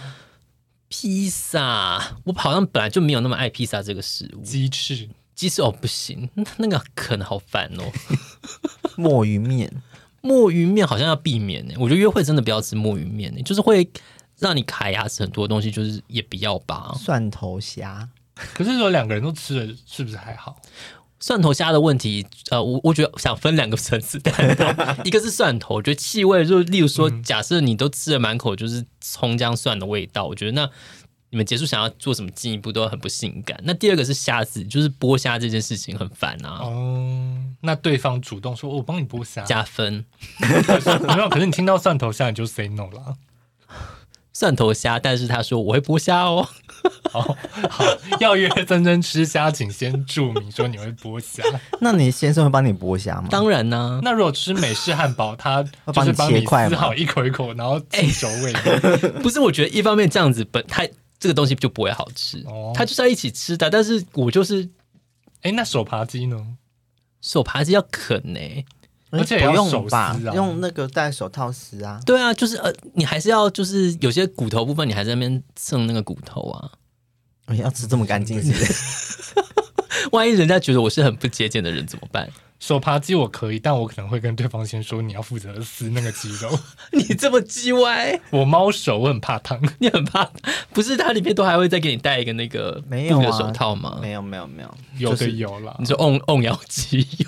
[0.87, 4.41] 披萨，我好像本来就没有那么爱披萨这个食物。
[4.41, 5.09] 鸡翅。
[5.35, 7.83] 鸡翅哦不行， 那那个可能好烦哦。
[8.95, 9.71] 墨鱼面，
[10.21, 11.73] 墨鱼面好像要避免呢。
[11.77, 13.87] 我觉得约会真的不要吃墨鱼面呢，就是会
[14.39, 16.95] 让你卡牙齿很多东西，就是也不要吧。
[16.97, 18.07] 蒜头虾，
[18.53, 20.55] 可是如果两个人都吃了，是不是还好？
[21.19, 24.55] 蒜头虾的问题，呃，我我觉得想分两个层次谈，
[25.03, 30.69] 一个是蒜头，我觉得气味就例如说，假设你都吃了满口就是葱姜蒜的味道，我觉得那。
[31.31, 33.59] 你们结束想要做什么进一步都很不性感。
[33.63, 36.59] 那第二个是虾子，就是剥虾这件事情很烦啊。
[36.61, 40.05] 哦，那对方主动说“我帮你剥虾”，加分。
[40.39, 43.15] 没有，可是你听到蒜头虾你就 say no 了。
[44.31, 46.47] 蒜头虾，但是他说我会剥虾哦。
[47.09, 47.21] 好
[47.69, 47.85] 好，
[48.19, 51.41] 要约珍珍吃虾，请先注明说你会剥虾。
[51.79, 53.27] 那你先生会帮你剥虾吗？
[53.31, 53.99] 当然呢、啊。
[54.03, 58.53] 那如果吃美式汉堡，他就是帮你撕好一口一口，然后记熟味。
[59.23, 60.85] 不是，我觉得一方面这样子本他。
[61.25, 63.67] 这个东西就不会好吃，哦，它就是要一起吃的。
[63.67, 64.69] 但是我就是，
[65.41, 66.39] 哎，那手扒鸡呢？
[67.19, 68.63] 手扒鸡要啃呢，欸，
[69.09, 71.99] 而且要手撕啊，用那个戴手套撕啊。
[72.05, 76.71] 对啊，就是呃，你还是要就是有些骨头部分，你还在那边蹭那个骨头啊。
[77.47, 78.73] 我，要吃这么干净是不是？
[80.13, 82.29] 万一人家觉得我是很不节俭的人怎么办？
[82.59, 86.49] 手扒鸡我可以，但我可能会跟对方先说，你要负责撕那个鸡肉。
[86.91, 89.59] 你这么鸡歪，我猫手，我很怕烫。
[89.79, 90.29] 你很怕？
[90.73, 93.99] 不是，它里面都还会再给你带一个那个没有、啊手套吗？
[94.01, 95.75] 没有，没有，没有，有的有了。
[95.79, 97.27] 你说瓮瓮咬鸡有。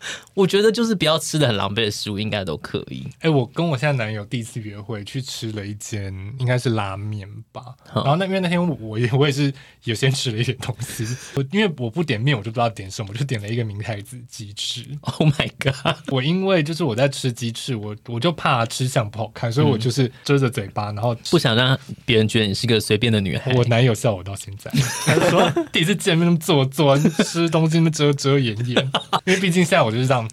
[0.34, 3.04] 我觉得就是不要吃的很狼狈的食物，应该都可以。
[3.16, 7.62] 哎、欸，我跟我现在男友第一次约会去吃了一间，应该是拉面吧。
[7.94, 9.52] 然后那因为那天我也我也是
[9.84, 14.84] 有先吃了一点东西，我因为我不点面，我就不知道点什么，我就点了一个明太子鸡翅。
[15.18, 15.96] Oh my god！
[16.08, 23.52] 我因为就是我在吃鸡翅，我我就怕吃相不好看，所以我就是遮着嘴巴，然后不想让别人觉得你是个随便的女孩。
[23.54, 24.70] 我男友笑我到现在，
[25.04, 28.92] 他说 第一次见面那么做作，吃东西那么遮遮掩掩，
[29.24, 30.28] 因为毕竟现在我就是这样。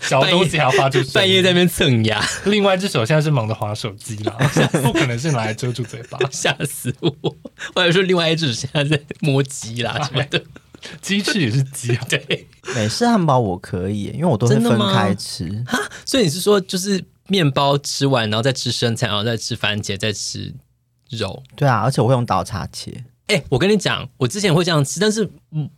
[0.00, 4.36] 小东西还要发出半夜在那边蹭牙，另外一只手现在是忙着划手机啦，
[4.82, 7.10] 不可能是拿来遮住嘴巴，吓死我！
[7.72, 10.42] 或者说另外一只现在在摸鸡啦什么的，
[11.00, 12.04] 鸡翅也是鸡啊。
[12.10, 15.48] 对，美式汉堡我可以，因为我都是分开吃。
[15.68, 20.52] 哈所以你是说就是面包吃完，然后再吃生菜，然后再吃番茄，再吃
[21.10, 21.44] 肉？
[21.54, 23.04] 对啊，而且我会用刀叉切。
[23.26, 25.28] 哎、欸，我跟你讲，我之前会这样吃，但是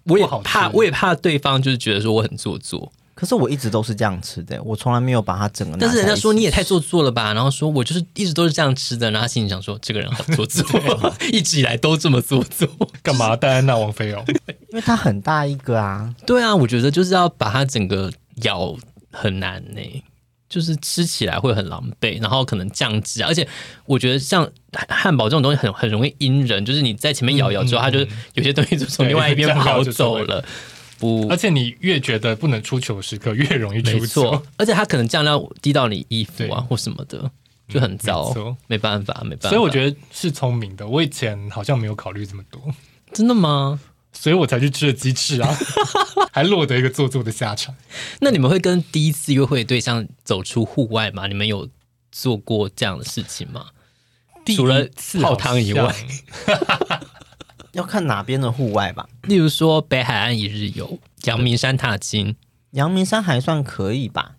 [0.05, 2.93] 我也怕，我也怕对方就是觉得说我很做作。
[3.15, 5.79] 可是我一直都是这样吃的，我从来没有把它整个。
[5.79, 7.33] 但是人家说你也太做作了吧？
[7.33, 10.65] 然后说我就是一直都是这样吃的，然后他心里想说这个人好做作，
[11.33, 12.69] 一直以来都这么做作，
[13.03, 14.23] 干嘛戴安娜王妃哦？
[14.27, 16.15] 因为它很大一个啊。
[16.27, 18.77] 对啊，我觉得就是要把它整个咬
[19.11, 20.05] 很难呢、欸。
[20.49, 23.47] 就是吃起来会很狼狈，然后可能酱汁，而且
[23.85, 24.49] 我觉得像
[24.89, 27.99] 汉堡这种东西很很容易阴人，就是你在前面咬咬之后，嗯嗯、它就
[28.35, 30.45] 有些东西就从另外一边 跑走了。
[30.99, 34.43] 不，而且你越觉得不能出糗时刻，越容易出错。
[34.57, 37.31] 而且它可能酱料滴到你衣服啊或什么的，
[37.69, 38.33] 就很糟。
[38.37, 39.49] 嗯、没办法，没办法。
[39.51, 40.87] 所以我觉得是聪明的。
[40.87, 42.63] 我以前好像没有考虑这么多。
[43.13, 43.79] 真的吗？
[44.19, 45.57] 所以我才去吃了鸡翅啊，
[46.33, 47.75] 还落得一个做作的下场。
[48.21, 51.27] 那你们会跟第一次约会对象走出户外吗？
[51.29, 51.69] 你们有
[52.11, 53.67] 做过这样的事情吗？
[54.57, 54.89] 除了
[55.21, 55.95] 泡汤以外，
[57.73, 59.07] 要看哪边的户外吧。
[59.23, 62.37] 例如说北海岸一日游、阳明山踏青。
[62.73, 64.36] 阳明山还算可以吧？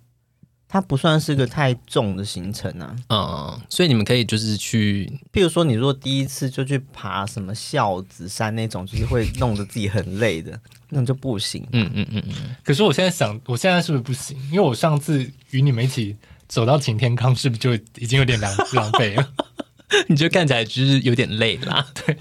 [0.69, 2.95] 它不算是个太重的行程啊。
[3.09, 11.65] 嗯，所以你们可以就是去，譬如说你如果第一次就去爬什么孝子山那种，就是会弄得自己很累的， 那就不行。
[11.71, 12.55] 嗯嗯嗯嗯。
[12.63, 14.37] 可是我现在想，我现在是不是不行？
[14.51, 16.15] 因为我上次与你们一起
[16.47, 19.29] 走到擎天岗，是不是就已经有点狼狼狈了？
[20.07, 21.87] 你就看起来就是有点累啦。
[22.05, 22.17] 对。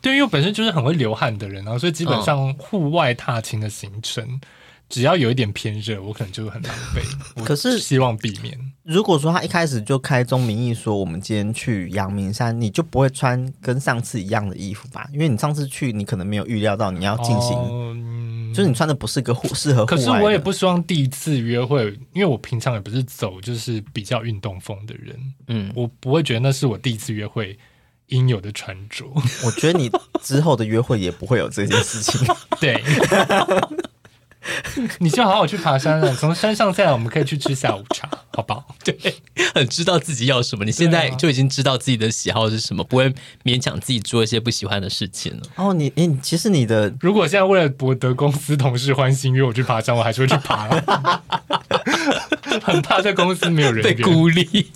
[0.00, 4.40] 对，因为我本身就是很会流汗的人啊，所以基本上户外踏青的行程，嗯、
[4.88, 7.02] 只要有一点偏热，我可能就会很狼狈。
[7.44, 8.58] 可是希望避免。
[8.82, 15.08] 如果说他一开始就开宗明义说我们今天去阳明山，你就不会穿跟上次一样的衣服吧？
[15.12, 19.86] 因为你上次去，你可能没有预料到你要进行，哦嗯、就是你穿的不是个适合户。
[19.86, 25.18] 可是我也不希望第一次约会，因为我平常也不是走就是比较运动风的人，
[25.48, 27.58] 嗯，我不会觉得那是我第一次约会。
[28.08, 29.06] 应有的穿着，
[29.46, 29.90] 我觉得你
[30.22, 32.20] 之后的约会也不会有这件事情。
[32.60, 32.74] 对，
[35.00, 36.14] 你就好好去爬山了。
[36.14, 38.64] 从山上下来，我们可以去吃下午茶，好不好？
[38.84, 38.96] 对，
[39.54, 40.64] 很知道自己要什么。
[40.64, 45.42] 你现在就已经知道自己的喜好是什么，不会勉强自己做一些不喜欢的事情了。
[45.56, 50.68] 哦，你你其实你的，如果现在为了博得公司同事欢心约我去爬山，我还是会去爬。
[52.62, 54.66] 很怕在公司没有人被孤立。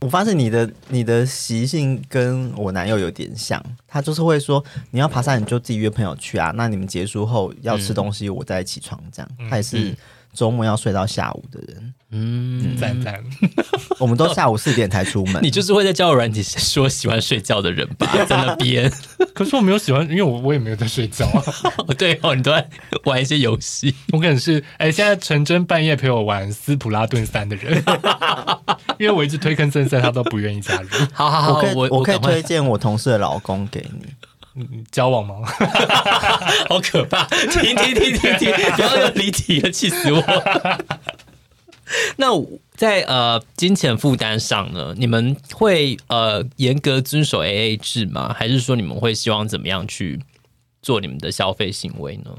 [0.00, 9.30] 我发现你的你的习性跟我男友有点像，他就是会说，你要爬山你就自己约朋友去啊，那你们结束后要吃东西，我再起床这样。
[9.38, 9.96] 嗯、他也是
[10.32, 11.94] 周末要睡到下午的人。
[12.12, 13.50] 嗯，赞赞、嗯。
[13.98, 15.40] 我们都下午四点才出门。
[15.44, 18.06] 你就是会在交友软体说喜欢睡觉的人吧？
[18.28, 18.92] 在那边。
[19.34, 21.42] 可是我没有喜欢，因为我我也没有在睡觉啊。
[21.96, 22.68] 对哦，你都在
[23.04, 23.94] 玩一些游戏。
[24.12, 27.82] 我可能是哎、欸，现在陈真半夜陪我玩斯普拉顿三的人。
[28.98, 30.88] 因为我一直推坑森森，他都不愿意加入。
[31.12, 34.06] 好好好，我可以我，我可以推荐我同事的老公给你。
[34.54, 35.36] 嗯，交往吗？
[36.68, 37.24] 好可怕！
[37.24, 38.52] 停停停停停！
[38.76, 40.22] 不要又离题了，气死我！
[42.16, 42.26] 那
[42.76, 48.34] 在呃金钱负担上呢，你们会呃严格遵守 AA 制吗？
[48.36, 50.20] 还是说你们会希望怎么样去
[50.80, 52.30] 做你们的消费行为呢？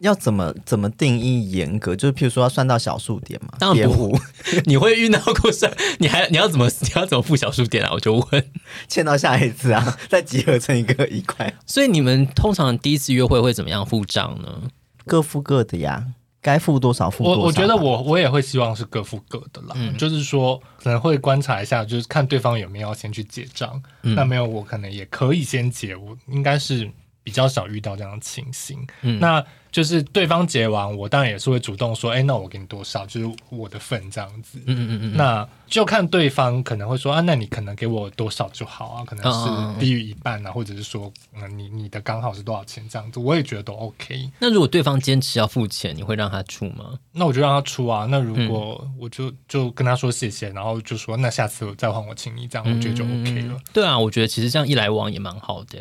[0.00, 1.96] 要怎么怎么定义严格？
[1.96, 3.54] 就是譬如说要算到小数点嘛？
[3.58, 4.18] 当然不，
[4.66, 5.72] 你会遇到过算？
[5.98, 7.90] 你还你要怎么你要怎么付小数点啊？
[7.92, 8.50] 我就问，
[8.86, 11.54] 欠到下一次啊，再集合成一个一块。
[11.64, 14.68] 所以你们通常第一次约会会怎么样付账呢？
[15.06, 16.06] 各付各的呀，
[16.44, 17.40] 该付多少付多少。
[17.40, 23.82] 我我觉得我我也会希望是各付各的啦，嗯、就是说可能会观察一下，就是看对方有没有要先去结账。
[24.02, 25.96] 嗯、那没有，我可能也可以先结。
[25.96, 26.90] 我应该是
[27.24, 28.86] 比较少遇到这样的情形。
[29.02, 29.44] 嗯，那。
[29.74, 34.56] 就是对方结完，我当然也是会主动说，哎，那我给你多少，就是我的份这样子。
[34.66, 35.16] 嗯嗯嗯嗯。
[35.16, 44.30] 那就看对方可能会说啊，那你可能给我多少就好啊，可能是低于一半啊，或者是说，嗯，你你的刚好是多少钱这样子，我也觉得都 OK。
[44.38, 46.96] 那如果对方坚持要付钱，你会让他出吗？
[47.10, 48.06] 那我就让他出啊。
[48.08, 53.58] 那如果我就就跟他说谢谢，然后就说那下次再换我请你，这样我觉得就 OK 了。
[53.72, 55.80] 对啊，我觉得其实这样一来往也蛮好的。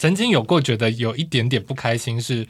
[0.00, 2.48] 曾经有过觉得有一点点不开心是。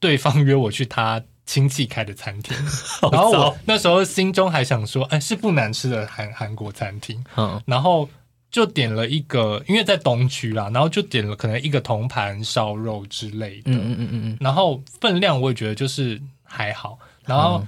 [0.00, 2.54] 对方约我去他亲戚开的餐厅，
[3.10, 8.06] 然后我那时候心中还想说，哎，是不难吃的韩韩国餐厅，嗯，然后
[8.50, 17.66] 就点了一个，因为在东区啦，然后就点了可能一个铜盘烧肉之类的，嗯嗯嗯嗯，然后分量我也觉得就是还好，然后。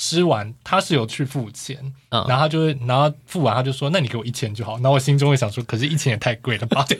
[0.00, 1.76] 嗯吃完，他是有去付钱，
[2.08, 6.98] 嗯、然后他就会，然后付完他就说：“那你给我一千就好。”然后我心中会想说：“可是，一千也太贵了吧？”对，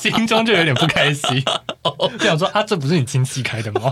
[0.00, 1.44] 心中就有点不开心，
[2.18, 3.90] 就想说：“啊，这不是你亲戚开的吗？”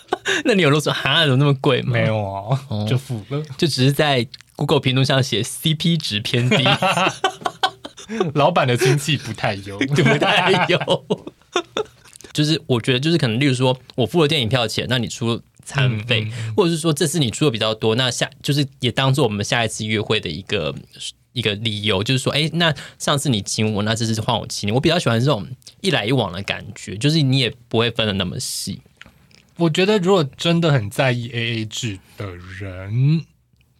[0.46, 1.20] 那你有啰嗦哈？
[1.26, 1.92] 怎么那么贵吗？
[1.92, 6.64] 没有啊，就付了，就只是在 Google 评论上写 CP 值偏低，
[8.32, 11.06] 老板的亲戚不太优，对不太优。
[12.32, 15.42] 就是我觉得，就是可能，例如说我付了电影票钱，那你出。
[15.68, 20.74] 餐费，嗯嗯、或者是说这次你出的比较多，那下就是也当做我们下一次约会的一个
[21.34, 24.72] 一个理由，就是说，哎，那上次你请我，那这次换我请你。
[24.72, 25.46] 我比较喜欢这种
[25.82, 28.80] 一来一往的感觉，就是你也不会分的那么细。
[29.58, 32.26] 我觉得如果真的很在意 AA 制的
[32.58, 33.20] 人，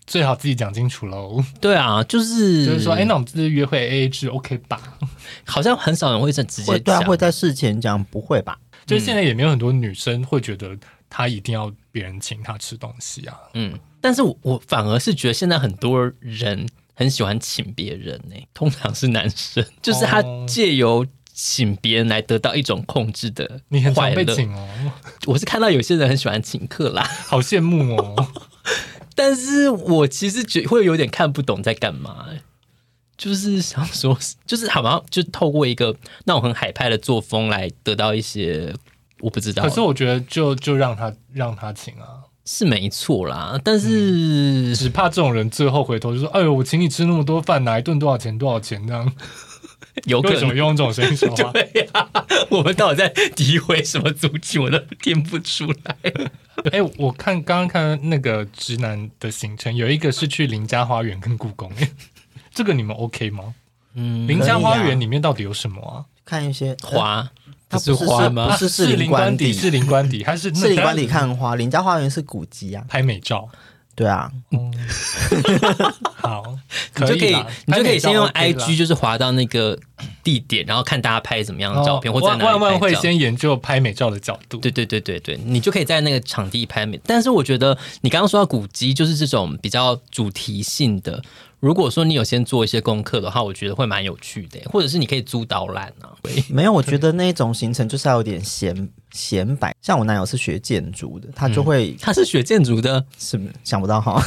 [0.06, 1.42] 最好自己讲清楚喽。
[1.58, 4.98] 对啊，就是就是说，哎，那我们这次约会 AA 制 OK 吧？
[5.44, 8.58] 好像很少人会在直接讲，对啊，会在事前讲，不会吧？
[8.86, 10.76] 就是现在也没有很多女生会觉得。
[11.10, 13.38] 他一定要别人请他吃东西啊？
[13.54, 23.62] 嗯，但是我，我反而是觉得现在很多人很喜欢请别人呢、欸，通常是男生，就是他借由请别人来得到一种控制的快乐。
[23.68, 24.68] 你很常被请哦，
[25.26, 28.28] 我是看到有些人很喜欢请客啦，好羡慕哦。
[29.14, 32.42] 但是我其实觉会有点看不懂在干嘛、欸，
[33.16, 34.16] 就是想说，
[34.46, 38.74] 就是好像就透过一个那种很海派的作风来得到一些。
[39.20, 43.88] 我不知道，可是我觉得就就让他让他请啊，是没错啦，但是、
[44.70, 48.38] 嗯、只怕这种人最后回头就说：“哎呦，我请你吃那么多饭，哪一顿多少钱？
[48.38, 49.12] 多少钱？”这样
[50.06, 51.50] 有可能用这种声音说话。
[51.52, 54.62] 对呀、啊，我们到底在诋毁什么族群？
[54.62, 55.96] 我都听不出来。
[56.70, 61.72] 哎、欸，我看刚刚看那个直男的行程，有一个是去林家花园跟故宫，
[62.54, 63.54] 这个你们 OK 吗？
[63.94, 66.06] 嗯，林家花园里面到底有什么啊？
[66.24, 67.28] 看一些花。
[67.68, 68.48] 它不是花吗？
[68.50, 71.54] 不是士林官邸，士林官邸， 还是士林官邸看花？
[71.56, 73.48] 林家花园是古迹啊，拍美照。
[73.94, 74.72] 对啊，嗯、
[76.14, 76.56] 好，
[76.96, 79.76] 你就可以，你就可以先用 IG，就是滑到那个
[80.22, 84.58] 地点，然后看大家拍怎么样的照片，哦、或者万万会先研究拍美照的角度。
[84.58, 87.00] 对对对对对，你就可以在那个场地拍美。
[87.04, 91.22] 但是我觉得你刚刚说到古迹，就是这种比较主题性的。
[91.60, 96.14] 如果说你有先做一些功课的话，我觉得会蛮有趣的，或者是你可以租导览啊。
[96.48, 99.74] 没有，我觉得那种行程就是要有点闲闲摆。
[99.82, 104.22] 像我男友是学建筑的，他就会、嗯、他是学建筑的，是想不到哈。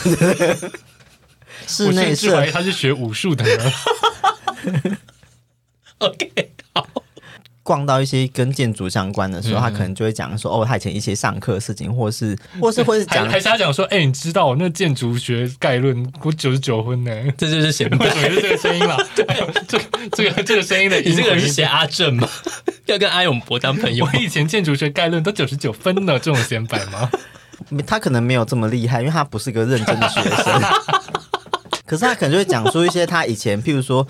[1.67, 3.45] 室内设他是学武术的。
[6.01, 6.87] OK，好。
[7.63, 18.97] 逛到一些跟建筑相关的时候，嗯、他可能就会讲说：“哦，他以前一些上课的事情，或是，或是或是讲，还是他讲说：‘哎、欸，你知道我那建筑学概论，我九十九分呢。’这就是显摆，是这个声音了。
[19.15, 19.25] 对，
[19.67, 19.79] 这
[20.11, 22.27] 这个这个声音的，你这个人是写阿正吗？
[22.87, 24.05] 要跟阿永博当朋友？
[24.05, 27.09] 我以前建筑学概论都九十九分呢，这种显摆吗？
[27.85, 30.61] 他可能没有这么厉害，因为他不是个认真的学生。
[31.85, 34.05] 可是他可能就会讲出一些他以前，譬如说。”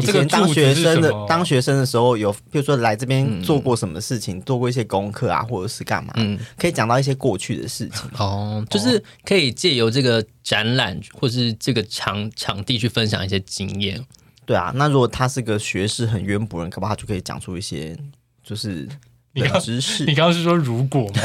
[0.00, 14.02] 以前当学生的当学生的时候，有比如说来这边做过什么事情，嗯、做过一些功课啊，或者是干嘛，嗯，可以讲到一些过去的事情哦，就是可以借由这个展览或是这个场场地去分享一些经验。
[14.46, 17.94] 对啊，那如果他是个学识很渊博人，可不他就可以讲出一些
[18.42, 18.88] 就是
[19.34, 20.04] 冷知识。
[20.06, 21.22] 你刚刚是说如果吗？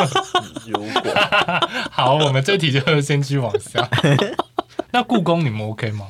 [0.66, 0.88] 如果
[1.90, 3.88] 好，我们这题就先继续往下。
[4.92, 6.06] 那故宫你们 OK 吗？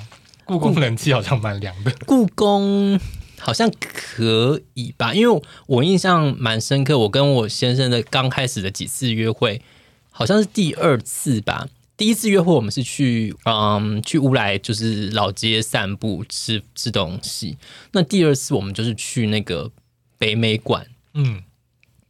[0.48, 1.92] 故宫冷气好像蛮凉的。
[2.06, 2.98] 故宫
[3.38, 6.98] 好像可以吧，因为我印象蛮深刻。
[6.98, 9.60] 我跟我先生的刚开始的几次约会，
[10.10, 11.68] 好像是第二次吧。
[11.96, 17.58] 第一次约会我们是去嗯去乌来，就是老街散步吃吃东西。
[17.92, 19.70] 那第二次我们就是去那个
[20.16, 21.42] 北美馆，嗯，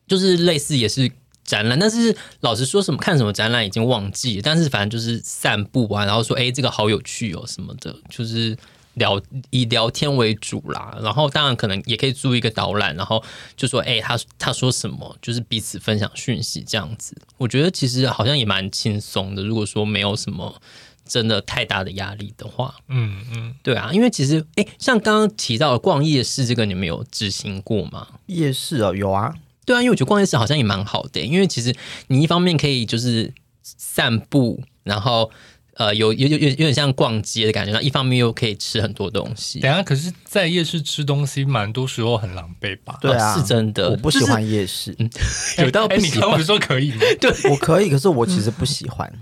[0.07, 1.11] 就是类似也是。
[1.49, 4.42] 展览，但是老实说，什么看什么展览已经忘记了。
[4.44, 8.55] 但是反正就是散步啊，然后说，哎，这个好有趣哦，什么的，就是
[8.94, 9.18] 聊
[9.49, 10.94] 以聊天为主啦。
[11.01, 13.24] 然后当然可能也可以租一个导览，然后
[13.57, 17.16] 就说，哎，他他说什么，就是彼此分享讯息这样子。
[17.38, 19.42] 我觉得其实好像也蛮轻松的。
[19.42, 20.61] 如果说没有什么
[21.07, 28.07] 真的太大的压力的话，嗯嗯，对啊，因为其实哎，像刚刚提到的逛夜市这个，你们有执行过吗？
[28.26, 29.34] 夜市哦，有啊。
[29.68, 33.30] 对啊，因为我觉得逛夜市好像也蛮好的，因为其实你一方面可以就是
[33.62, 35.30] 散步，然后
[35.74, 39.60] 呃有有有有点像逛街的感觉，然后一方面又可以吃很多东西。
[39.60, 42.96] 等下，可是，在夜市吃东西，蛮多时候很狼狈吧？
[43.02, 43.90] 对啊，是真的。
[43.90, 46.10] 我不喜欢夜市，就是、有到不喜欢。
[46.12, 47.02] 欸、你刚不是说可以吗？
[47.20, 49.12] 对，我可以，可是我其实不喜欢。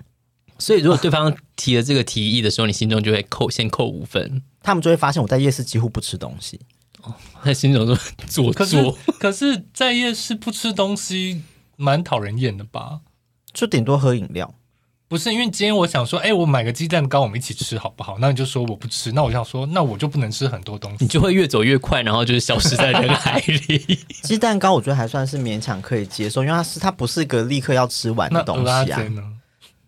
[0.61, 6.61] 所以如果对方提了这个提议的时候，你心中就会扣先扣五分，他们就会发现我在夜市几乎不吃东西。
[7.45, 7.97] 在心中说
[8.27, 8.77] 做可是
[9.19, 11.43] 可是在夜市不吃东西
[11.77, 13.01] 蛮讨人厌的吧？
[13.53, 14.55] 就顶多喝饮料。
[15.09, 18.17] 不是因为今天我想说，哎、欸，我买个鸡蛋糕，我们一起吃好不好？
[18.19, 23.79] 那你就说我不吃，那我想说，那我就不能吃很多东西，你就会越走越快，然后就是消失在人海里。
[24.25, 29.01] 鸡蛋糕我觉得还算是勉强可以接受，因为它是它不是一个立刻要吃完的东西啊。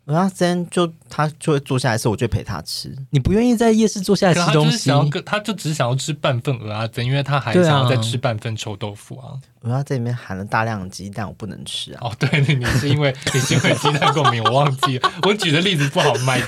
[0.09, 2.97] 然后真就他就会坐下来吃，我就陪他吃。
[3.11, 4.89] 你不愿意在夜市坐下来吃东西？
[4.91, 9.37] 他就，他就只想要吃半份蚵仔煎，因为他还想要再吃半份臭豆腐啊。
[9.61, 11.99] 我要在里面含了大量的鸡蛋，我不能吃啊。
[12.03, 15.13] 哦，对，你是因为 你是因为鸡蛋过敏，我忘记了。
[15.25, 16.41] 我举的例子不好卖。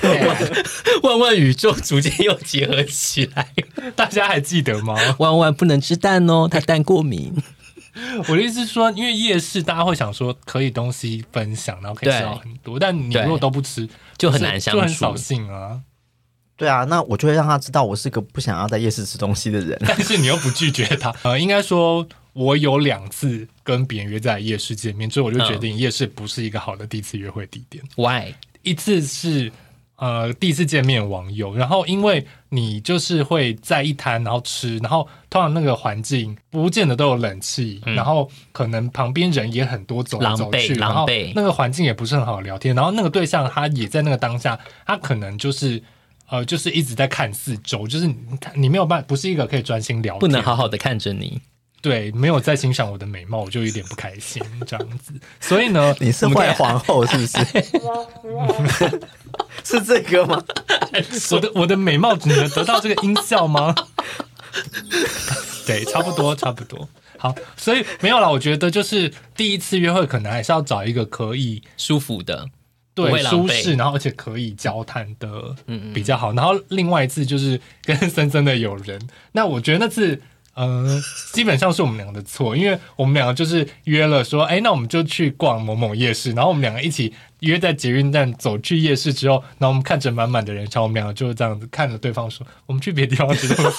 [1.03, 3.53] 万万宇宙逐渐又结合起来，
[3.95, 4.95] 大家还记得吗？
[5.19, 7.31] 万万不能吃蛋哦，他蛋过敏。
[8.29, 13.87] 我的意思是说，因为夜市大家会想说可以东西分享，然后可以吃到很多，但你如果都不吃，
[14.17, 15.81] 就很难相处，就很扫兴啊。
[16.55, 21.13] 对啊，那我就会让他知道我是个不想要在夜市吃东西的人，但是你又不拒绝他。
[21.23, 27.83] 呃，应该说我有两次跟别人约在夜市见面，之后我就决定夜市不是一个好的第一次约会地点。
[27.95, 28.33] Why？
[28.61, 29.51] 一次是。
[30.01, 45.79] 呃，第一次见面网友，然后因为你就是会在一摊，然后吃，然后通常那个环境不见得都有冷气，嗯、然后可能旁边人也很多，走来走去，然后那个环境也不是很好聊天，然后那个对象他也在那个当下，他可能就是
[46.31, 48.17] 呃，就是一直在看四周，就是你
[48.55, 51.39] 你没有办法，不是一个可以专心聊天，不能好好的看着你。
[51.81, 55.13] 对，没有在欣赏我的美貌，我就有点不开心这样子。
[55.41, 57.39] 所以呢，你是坏皇后是不是？
[59.65, 60.43] 是这个吗？
[61.31, 63.73] 我的我的美貌只能得到这个音效吗？
[65.65, 66.87] 对，差不多差不多。
[67.17, 68.29] 好，所以没有了。
[68.29, 72.47] 我觉得就是第一次约会，可能还是要找一个可以舒服的，
[72.93, 76.31] 对，舒适，然后而且可以交谈的，嗯比较好。
[76.33, 79.01] 然后另外一次就是跟森森的友人，
[79.31, 80.21] 那我觉得那次。
[80.53, 81.01] 嗯、呃，
[81.33, 93.71] 基本上是我们两个的错，因为我们两个就是约了说，哎，那我们就去逛某某夜市，然后我们两个一起约在捷运站走去夜市之后，然后我们看着满满的人潮，我们两个就是这样子看着对方说，我们去别的地方吃东西。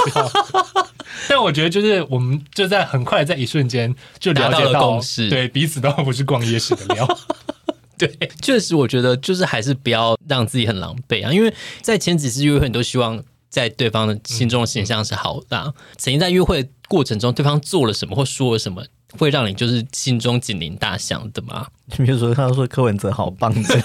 [1.29, 7.07] 但我觉得就是我们就在很快在一瞬间就了解到，到共识，对彼此都不是逛夜市的料。
[7.99, 8.11] 对，
[8.41, 11.53] 确实我觉得就是还是不要让自己很狼狈啊，因为
[11.83, 13.23] 在前几次约会，你都希望。
[13.53, 18.83] 在对方的心中的形象是好的，嗯，曾经在约会过程中，对方做了什么或说了什么，
[19.19, 21.67] 会让你就是心中警铃大响的吗？
[21.85, 23.83] 你比如说，他说柯文哲好棒，对，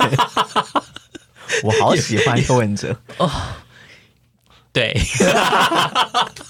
[1.64, 3.30] 我好喜欢柯文哲哦。
[4.72, 4.96] 对，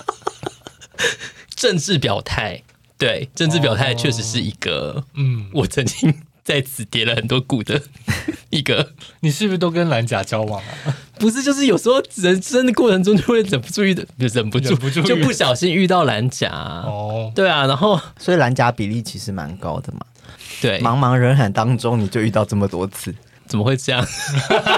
[1.56, 2.62] 政治表态，
[3.00, 6.14] 对，政治表态确实是一个，嗯，我曾经。
[6.48, 7.82] 在此叠了很多股的
[8.52, 10.96] 一个，你是不是都跟蓝甲交往啊？
[11.20, 17.30] 不是，就是有时候人生的过程中就会忍不住遇的，忍不住，忍不住就不小心遇到蓝甲哦。
[17.36, 20.00] 对啊，然后所以蓝甲比例其实蛮高的嘛。
[20.62, 23.14] 对，茫茫人海当中你就遇到这么多次，
[23.46, 24.08] 怎么会这样？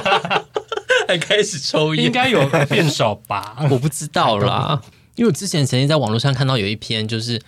[1.07, 3.55] 还开始抽烟，应该有变少吧？
[3.69, 4.81] 我不知道啦，
[5.13, 7.39] 因为我之前曾经在网络上看到有一篇就是。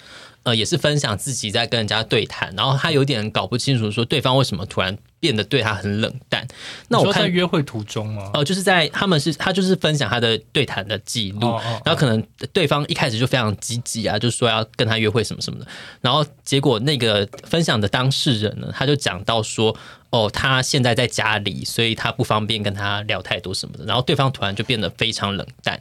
[0.43, 6.47] 呃，也是分享自己在跟人家对谈，然后他有点搞不清楚，说对方为什么突然变得对他很冷淡。
[6.87, 8.23] 那我看在约会途中吗？
[8.33, 15.67] 哦、呃，就是在他们是他就是分享他的对谈的记录，哦哦哦，然后可能对方一开始就非常积极啊，就说要跟他约会什么什么的，
[16.01, 19.77] 然后结果那个分享的当事人呢，他就讲到说，
[20.09, 25.79] 哦，他现在在家里，所以他不方便跟他聊太多什么的，然后对方突然就变得非常冷淡。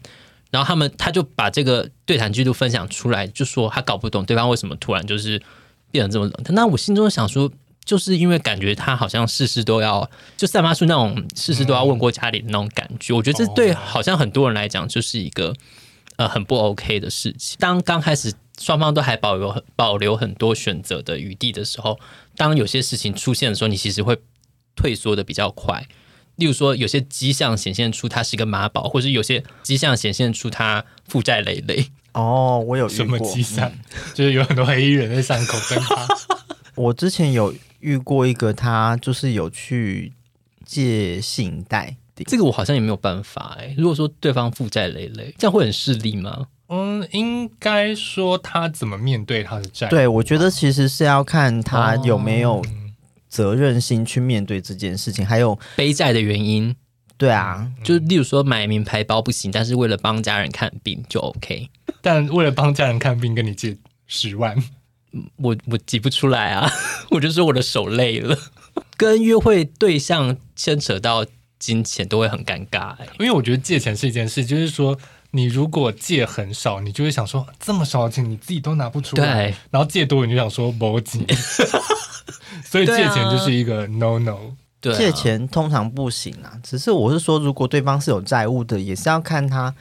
[0.50, 5.40] 然后他们他就把这个对谈记录分享出来，就说他搞不懂对方为什么突然就是
[5.90, 6.54] 变得这么冷淡。
[6.54, 7.50] 那我心中想说，
[7.84, 13.14] 就是因为感觉他好像事事都要就散发出那种事事都要问过家里的那种感觉。
[13.14, 15.54] 我觉得这对好像很多人来讲就是一个
[16.16, 17.56] 呃很不 OK 的事情。
[17.60, 21.98] 当刚开始双方都还保留保留很多选择的余地的时候，
[22.36, 24.18] 当有些事情出现的时候，你其实会
[24.74, 25.86] 退缩的比较快。
[26.40, 31.86] 例如说，有些迹象显现出他是一个妈宝，或者有些迹象显现出他负债累累。
[32.14, 33.68] 哦，我有什么迹象？
[33.68, 33.78] 嗯、
[34.14, 36.08] 就是有很多黑衣人在巷口跟他。
[36.74, 40.14] 我之前有遇过一个，他就是有去
[40.64, 41.94] 借信贷，
[42.26, 43.74] 这个我好像也没有办法哎。
[43.76, 46.46] 如果说对方负债累累，这样会很势利吗？
[46.68, 49.88] 嗯，应该说他怎么面对他的债？
[49.88, 52.62] 对，我觉得其实是要看他有没有、哦。
[53.30, 56.74] 责任心去面对这件事情，还有背债的原因，
[57.16, 61.70] 对啊，就例如说买名牌包不行，但是为了帮家人看病就 OK。
[62.02, 63.76] 但为了帮家人看病，跟你借
[64.06, 64.56] 十万，
[65.36, 66.70] 我我挤不出来啊！
[67.10, 68.36] 我就说我的手累了。
[68.96, 71.24] 跟约会对象牵扯到
[71.58, 74.98] 金钱都会很尴尬，欸，因为我觉得借钱是一件事，就是说
[75.32, 81.24] 你如果借很少，你就会想说这么少的钱你自己都拿不出来，对，然后借多你就想说没钱。
[82.70, 84.36] 所以借钱就是一个 no no，
[84.80, 86.52] 对啊，借钱通常不行啊。
[86.62, 89.74] 只是我是说，如果对方是有债务的，也是要看他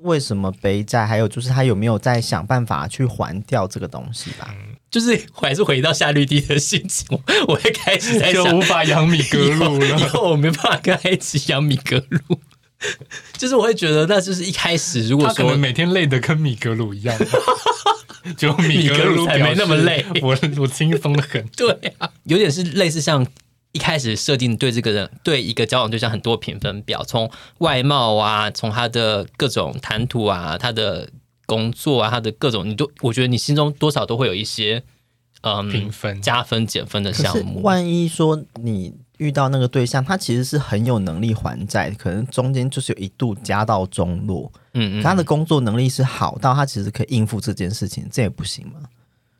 [0.00, 4.48] 为什么背债，还有就是他有没有在想办法去还掉这个东西吧。
[4.50, 7.16] 嗯，就是还是回到夏绿蒂的心情，
[7.46, 12.40] 我会开始在想，就无法养米格鲁了，以后我没办法跟他一起养米格鲁。
[13.38, 17.16] 就是我会觉得，那就是一开始如果说他可能每天累得跟米格鲁一样。
[18.36, 21.44] 就米格鲁才没那么累，我我轻松的很。
[21.56, 23.26] 对啊，有点是类似像
[23.72, 31.08] 一开始设定对这个人对一个交往对象很多评分表，从外貌啊，从他的各种谈吐啊，他的
[31.46, 34.82] 工作啊，他的各种，你都我觉得你心中多少都会有一些
[35.42, 37.62] 嗯评分加分减分的项目。
[37.62, 38.92] 万一说你。
[39.22, 48.80] 遇到那个对象，他其实是很有能力还债，可能中间就是有一度家道中落，嗯，嗯，他的工作能力是好到他其实可以应付这件事情，这也不行吗？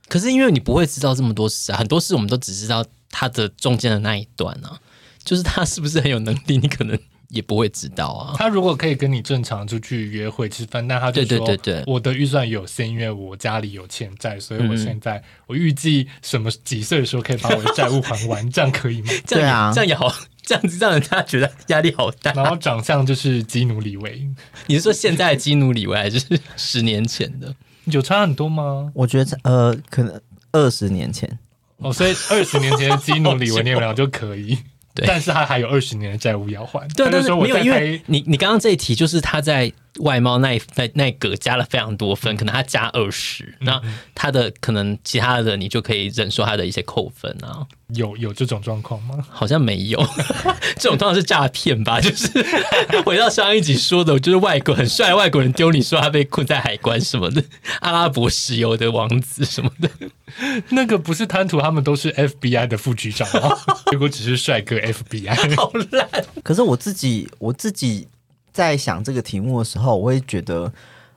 [0.09, 4.79] 可是因为你不会知道这么多事啊，很多事我们都只知道他的中间的那一段啊，
[5.25, 6.99] 就是他是不是很有能力，你可能。
[7.33, 8.35] 也不会知道啊。
[8.37, 22.33] 他如果可以跟你正常出去约会吃饭，那他就说：“对对对对，我的预算有限，因为我家里有欠债，所以我现在、嗯、我预计什么几岁的时候可以把我的债务还完，这样可以吗？” 对啊，这样也好，这样子让人家觉得压力好大。
[22.35, 24.29] 然后长相就是基努里维，
[24.67, 26.21] 你是说现在的基努里维还是
[26.57, 27.55] 十年前的？
[27.87, 28.93] 有差很多吗？
[28.95, 30.21] 我觉得呃，可能
[30.53, 31.39] 二十年前
[31.79, 34.59] 哦，所以二十年前的基努里维 你们俩就可以。
[34.95, 36.87] 对，但是他还有二十年的债务要还。
[36.97, 43.81] 对，但是我没有，因为你你刚刚这一题就是他在外貌那那那个加了非常多分，可能他加二十，那
[44.15, 47.67] 他的可能其他的你就可以忍受他的一些扣分啊。
[47.95, 49.19] 有有这种状况吗？
[49.29, 50.03] 好像没有，
[50.79, 52.01] 这种通常是诈骗吧。
[52.01, 52.27] 就是
[53.05, 57.45] 回到上一集说的，就是外国很帅外国人丢你说他被困在海关什么的，
[57.81, 59.91] 阿拉伯石油的王子什么的，
[60.71, 63.55] 那个不是贪图他们都是 FBI 的副局长吗？
[63.91, 66.09] 结果只是帅哥 FBI，好烂。
[66.43, 68.09] 可是我自己我自己
[68.53, 70.73] 在想这个题目的时候，我会觉得，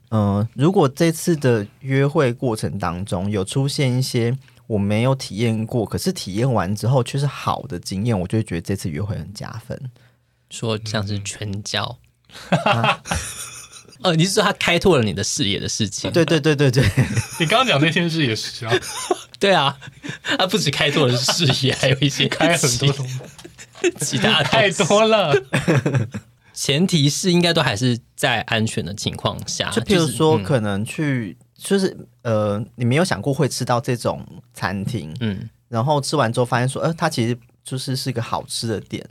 [0.10, 4.38] 嗯、呃，如果这次的约会过程当中有出现一些。
[4.68, 9.80] 我没有体验过，可是体验完之后却是好的经验，我就会觉得这次约会很加分。
[10.50, 12.00] 说像是全交，
[12.64, 13.00] 啊、
[14.02, 16.10] 哦，你是说他开拓了你的视野的事情？
[16.12, 16.84] 对对对对对，
[17.40, 18.74] 你刚刚讲那件事也是啊，
[19.38, 19.78] 对啊，
[20.24, 22.92] 他不止开拓了视野，还有一些开很多
[24.00, 25.32] 其他太多了。
[26.56, 31.38] 前提是应该都还是在安全的情况下，就比如说可能去。
[31.58, 39.04] 就是呃，你没有想过会吃到这种餐厅，嗯，然后吃完之后发现说，呃，它其实就是是一个好吃的店，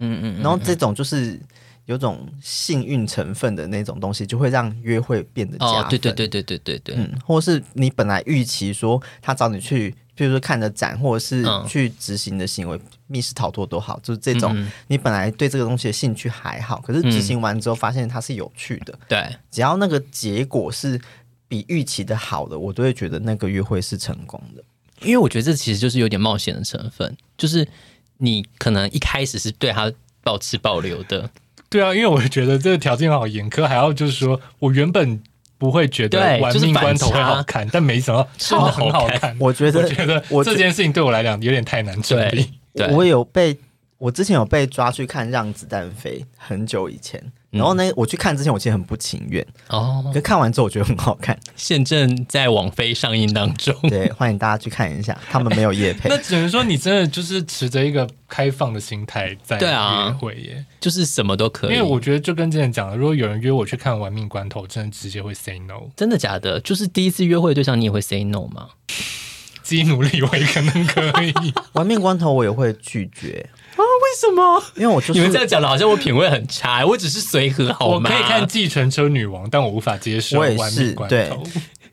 [0.00, 1.40] 嗯嗯，嗯，然后这种就是
[1.86, 5.76] 有种幸运成分的那种东西，就会让约会变得加分。
[5.76, 21.00] 哦，对对对对对对对，嗯，或是你本来预期说他找你去，比如说看的展，或者是去执行的行为，嗯、密室逃脱都好，就是这种、嗯、你本来对这个东西的兴趣还好，可是执行完之后发现它是有趣的，对、嗯，只要那个结果是。
[21.48, 24.64] 比预期的好的，我都会觉得那个约会是成功的，
[25.02, 27.68] 因为我觉得这其实就是有点冒险的成分，就是
[28.16, 29.92] 你可能一开始是对他
[30.22, 31.28] 保持保留的，
[31.68, 35.22] 对啊，因为我觉得这个条件好严苛，还要就是说我原本
[35.62, 39.36] 不会觉得玩命关头会好看，但没什么 真的很好看。
[39.38, 42.50] 我觉得，我觉得我这件事情对我来讲有点太难处理。
[42.74, 43.56] 对，我有被
[43.98, 47.22] 我之前有被抓去看《让子弹飞》，很久以前。
[47.52, 50.10] 然后呢，我去看之前，我其实很不情愿哦。
[50.12, 51.38] 可看完之后，我觉得很好看。
[51.54, 55.14] 现正在网飞上映当中，对，欢迎大家去看一下。
[55.30, 61.74] 他们没有夜配，那只能说你真的就是持着一个开放的心态在约会耶，啊、就是什么都可以。
[61.74, 65.90] 因为我觉得就跟之前讲的，如果有人约我去看《玩命关头》，真的直接会 say no。
[65.94, 66.58] 真的假的？
[66.60, 68.68] 就是第一次约会对象，你也会 say no 吗？
[69.62, 71.32] 基努李维可能可以，
[71.74, 73.48] 《玩命关头》我也会拒绝。
[73.78, 74.62] 为什么？
[74.76, 76.84] 因为我就是、你们这样讲的，好像我品味很差。
[76.84, 78.10] 我只是随和好吗？
[78.10, 80.38] 我可以看《计程车女王》，但我无法接受。
[80.38, 81.30] 我也是，对，《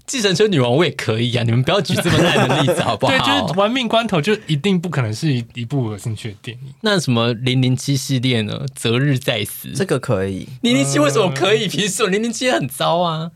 [0.06, 1.44] 计程车女王》我也可以啊。
[1.44, 3.12] 你们不要举这么烂的例子，好不好？
[3.12, 6.74] 对，就是《玩命关头》就一定不可能是一一部我有兴趣的电影。
[6.82, 8.66] 那什么《零零七》系列呢？
[8.76, 10.48] 择日再死，这个可以。
[10.62, 11.68] 零零七为什么可以？
[11.68, 12.10] 凭什么？
[12.10, 13.32] 零零七很糟啊。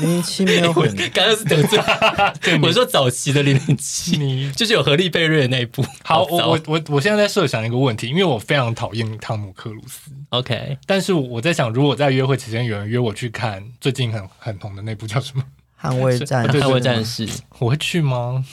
[0.00, 1.78] 零零七 没有很，刚刚是得罪。
[2.62, 5.84] 我说早期的零零七，就是有荷莉贝瑞的那一部。
[6.04, 10.10] 好，我我我我现在在设想一个问题，因为我非常讨厌汤姆克鲁斯。
[10.30, 15.42] OK，但是我在想，如果在约会期间有人约我去看最近很很红的那部叫什么
[15.90, 17.26] 《捍卫战捍卫战士》，
[17.58, 18.44] 我会去吗？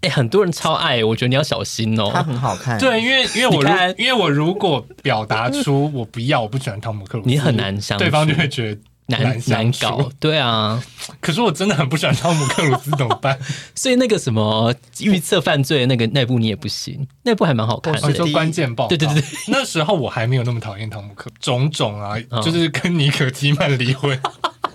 [0.00, 2.08] 哎，很多人超爱，我觉得你要小心哦。
[2.14, 8.80] 他很好看，对，因为因为我如因为我如果表达出我不要，我不喜欢汤姆克鲁斯，你很难相处，对方就会觉得。
[9.10, 10.82] 难难搞，对啊，
[11.18, 13.38] 可是我真的很不喜欢汤姆克鲁斯，怎么办？
[13.74, 18.08] 所以那个什么预测犯罪那个那部你也不行，那部还蛮好看的。
[18.08, 24.20] 你说关键报告，对对对，那时候我还没有那么讨厌汤姆克，种种啊， 就是跟妮可基曼离婚，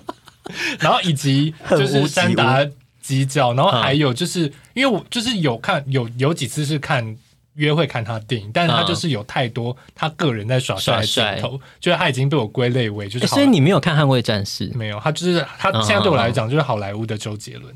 [0.80, 2.66] 然后以及就是山达
[3.04, 7.16] 鸡叫，然后还有就是因为我就是有看有有几次是看。
[7.56, 13.28] 约会看他电影，但是他就是有太多他个人在耍帅的镜头，就是他已经被我归类为就是。
[13.28, 14.70] 所以你没有看《捍卫战士》？
[14.78, 17.74] 没有，他就是他现在对我来讲就是好莱坞的周杰伦。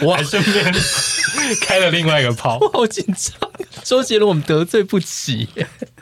[0.00, 0.74] 我还顺便
[1.60, 3.38] 开了另外一个炮， 我好紧张。
[3.84, 5.46] 周杰伦我们得罪不起，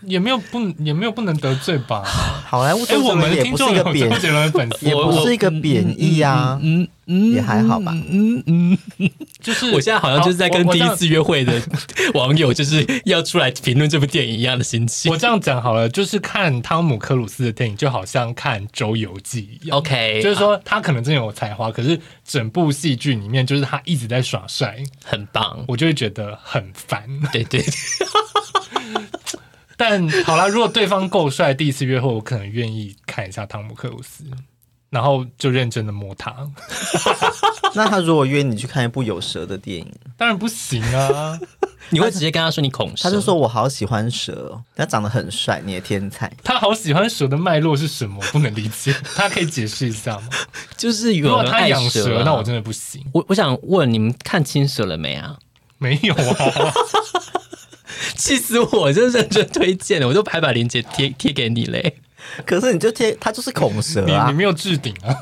[0.03, 2.03] 也没有不也没有不能得罪吧？
[2.47, 6.59] 好莱坞哎，我们也不是一个贬，周杰伦粉丝也不是一个贬义啊。
[6.63, 6.83] 嗯。
[6.83, 7.93] 嗯，也还好吧。
[8.09, 8.79] 嗯嗯，
[9.41, 11.61] 就是我现在好像就是在跟第一次约会的
[12.15, 15.11] 网友，就是要出来评论这部电影一样的心情。
[15.11, 19.79] 我这样讲好了，就是看汤姆克鲁斯的电影，就好像看《周游记》一样。
[19.79, 27.05] OK，就是说他可能真的有才华，可是整部戏剧里面就是他一直在耍帅，很棒，我就会觉得很烦。
[27.33, 27.65] 对对。
[29.77, 34.23] 但好啦，如果对方够帅，第一次约会我可能愿意看一下汤姆克鲁斯。
[34.93, 36.35] 然后就认真的摸他。
[37.75, 41.41] 那他如果约你去看一部有蛇的电影，当然不行啊！
[41.89, 43.05] 你会直接跟他说你恐蛇？
[43.05, 46.31] 他就说我好喜欢蛇，他长得很帅，你的天才。
[46.45, 48.23] 他好喜欢蛇的脉络是什么？
[48.31, 50.29] 不能理解，他可以解释一下吗？
[50.77, 53.03] 就是有人他养蛇，那我真的不行。
[53.15, 55.39] 我我想问你们看青蛇了没啊？
[55.79, 56.75] 没有啊。
[58.17, 58.93] 气死我！
[58.93, 61.97] 就认真推荐了，我都还把链接贴贴给你嘞。
[62.47, 64.27] 可是你就贴，它就是恐蛇啊！
[64.27, 65.15] 你，你没有置顶啊，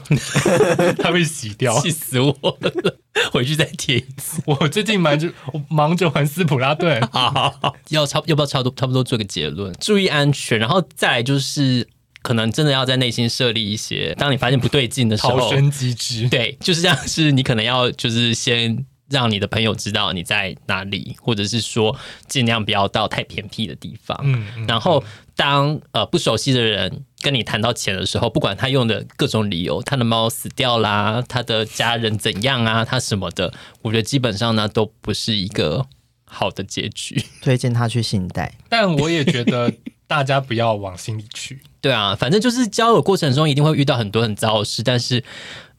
[0.98, 2.98] 它被洗掉， 气死我了！
[3.32, 4.42] 回去再贴一次。
[4.46, 5.32] 我最近忙着
[5.68, 9.72] 忙着玩斯普拉顿，好好好，要差要不要差不多差不多做个结论？
[9.80, 11.86] 注意安全，然后再来就是
[12.22, 16.28] 可能真的要在内心设立一些，当你发现不对劲的时候，逃生机制。
[16.28, 18.84] 对，就是这样，是你可能要就是先。
[19.10, 21.94] 让你的朋友知道你在哪里，或者是说
[22.28, 24.18] 尽量不要到太偏僻的地方。
[24.22, 25.02] 嗯，嗯，然后
[25.34, 33.52] 当呃不熟悉的人跟你谈到钱的时候，不管他用的各种理由，他的猫死掉啦，他的家人怎样啊，他什么的，
[33.82, 35.84] 我觉得基本上呢都不是一个
[36.24, 37.20] 好的结局。
[37.42, 39.72] 推荐他去信贷，但我也觉得
[40.06, 41.60] 大家不要往心里去。
[41.80, 45.24] 对啊，反正就是交友过程中一定会遇到很多很糟的事，但是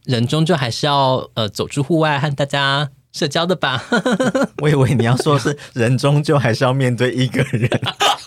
[0.03, 2.89] 人终究还是要呃走出户外和大家。
[3.11, 3.83] 社交的吧，
[4.61, 7.69] 我以为你要说是人终究还是要面对一个人，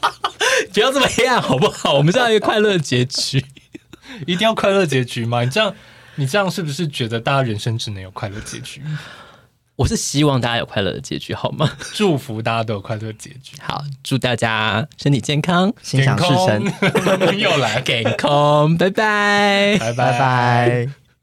[0.72, 1.94] 不要这么黑暗好不好？
[1.94, 3.44] 我们是要一个快乐结局，
[4.26, 5.42] 一定要快乐结局吗？
[5.42, 5.74] 你这样，
[6.16, 8.82] 你这样是不是觉得大家人生只能有快乐结局？
[9.76, 11.68] 我是希望大家有快乐的结局，好吗？
[11.94, 13.56] 祝福大家都有快乐结局。
[13.60, 17.38] 好，祝大家身体健康，心想事成。
[17.38, 21.03] 又来，健康，拜拜，拜拜拜。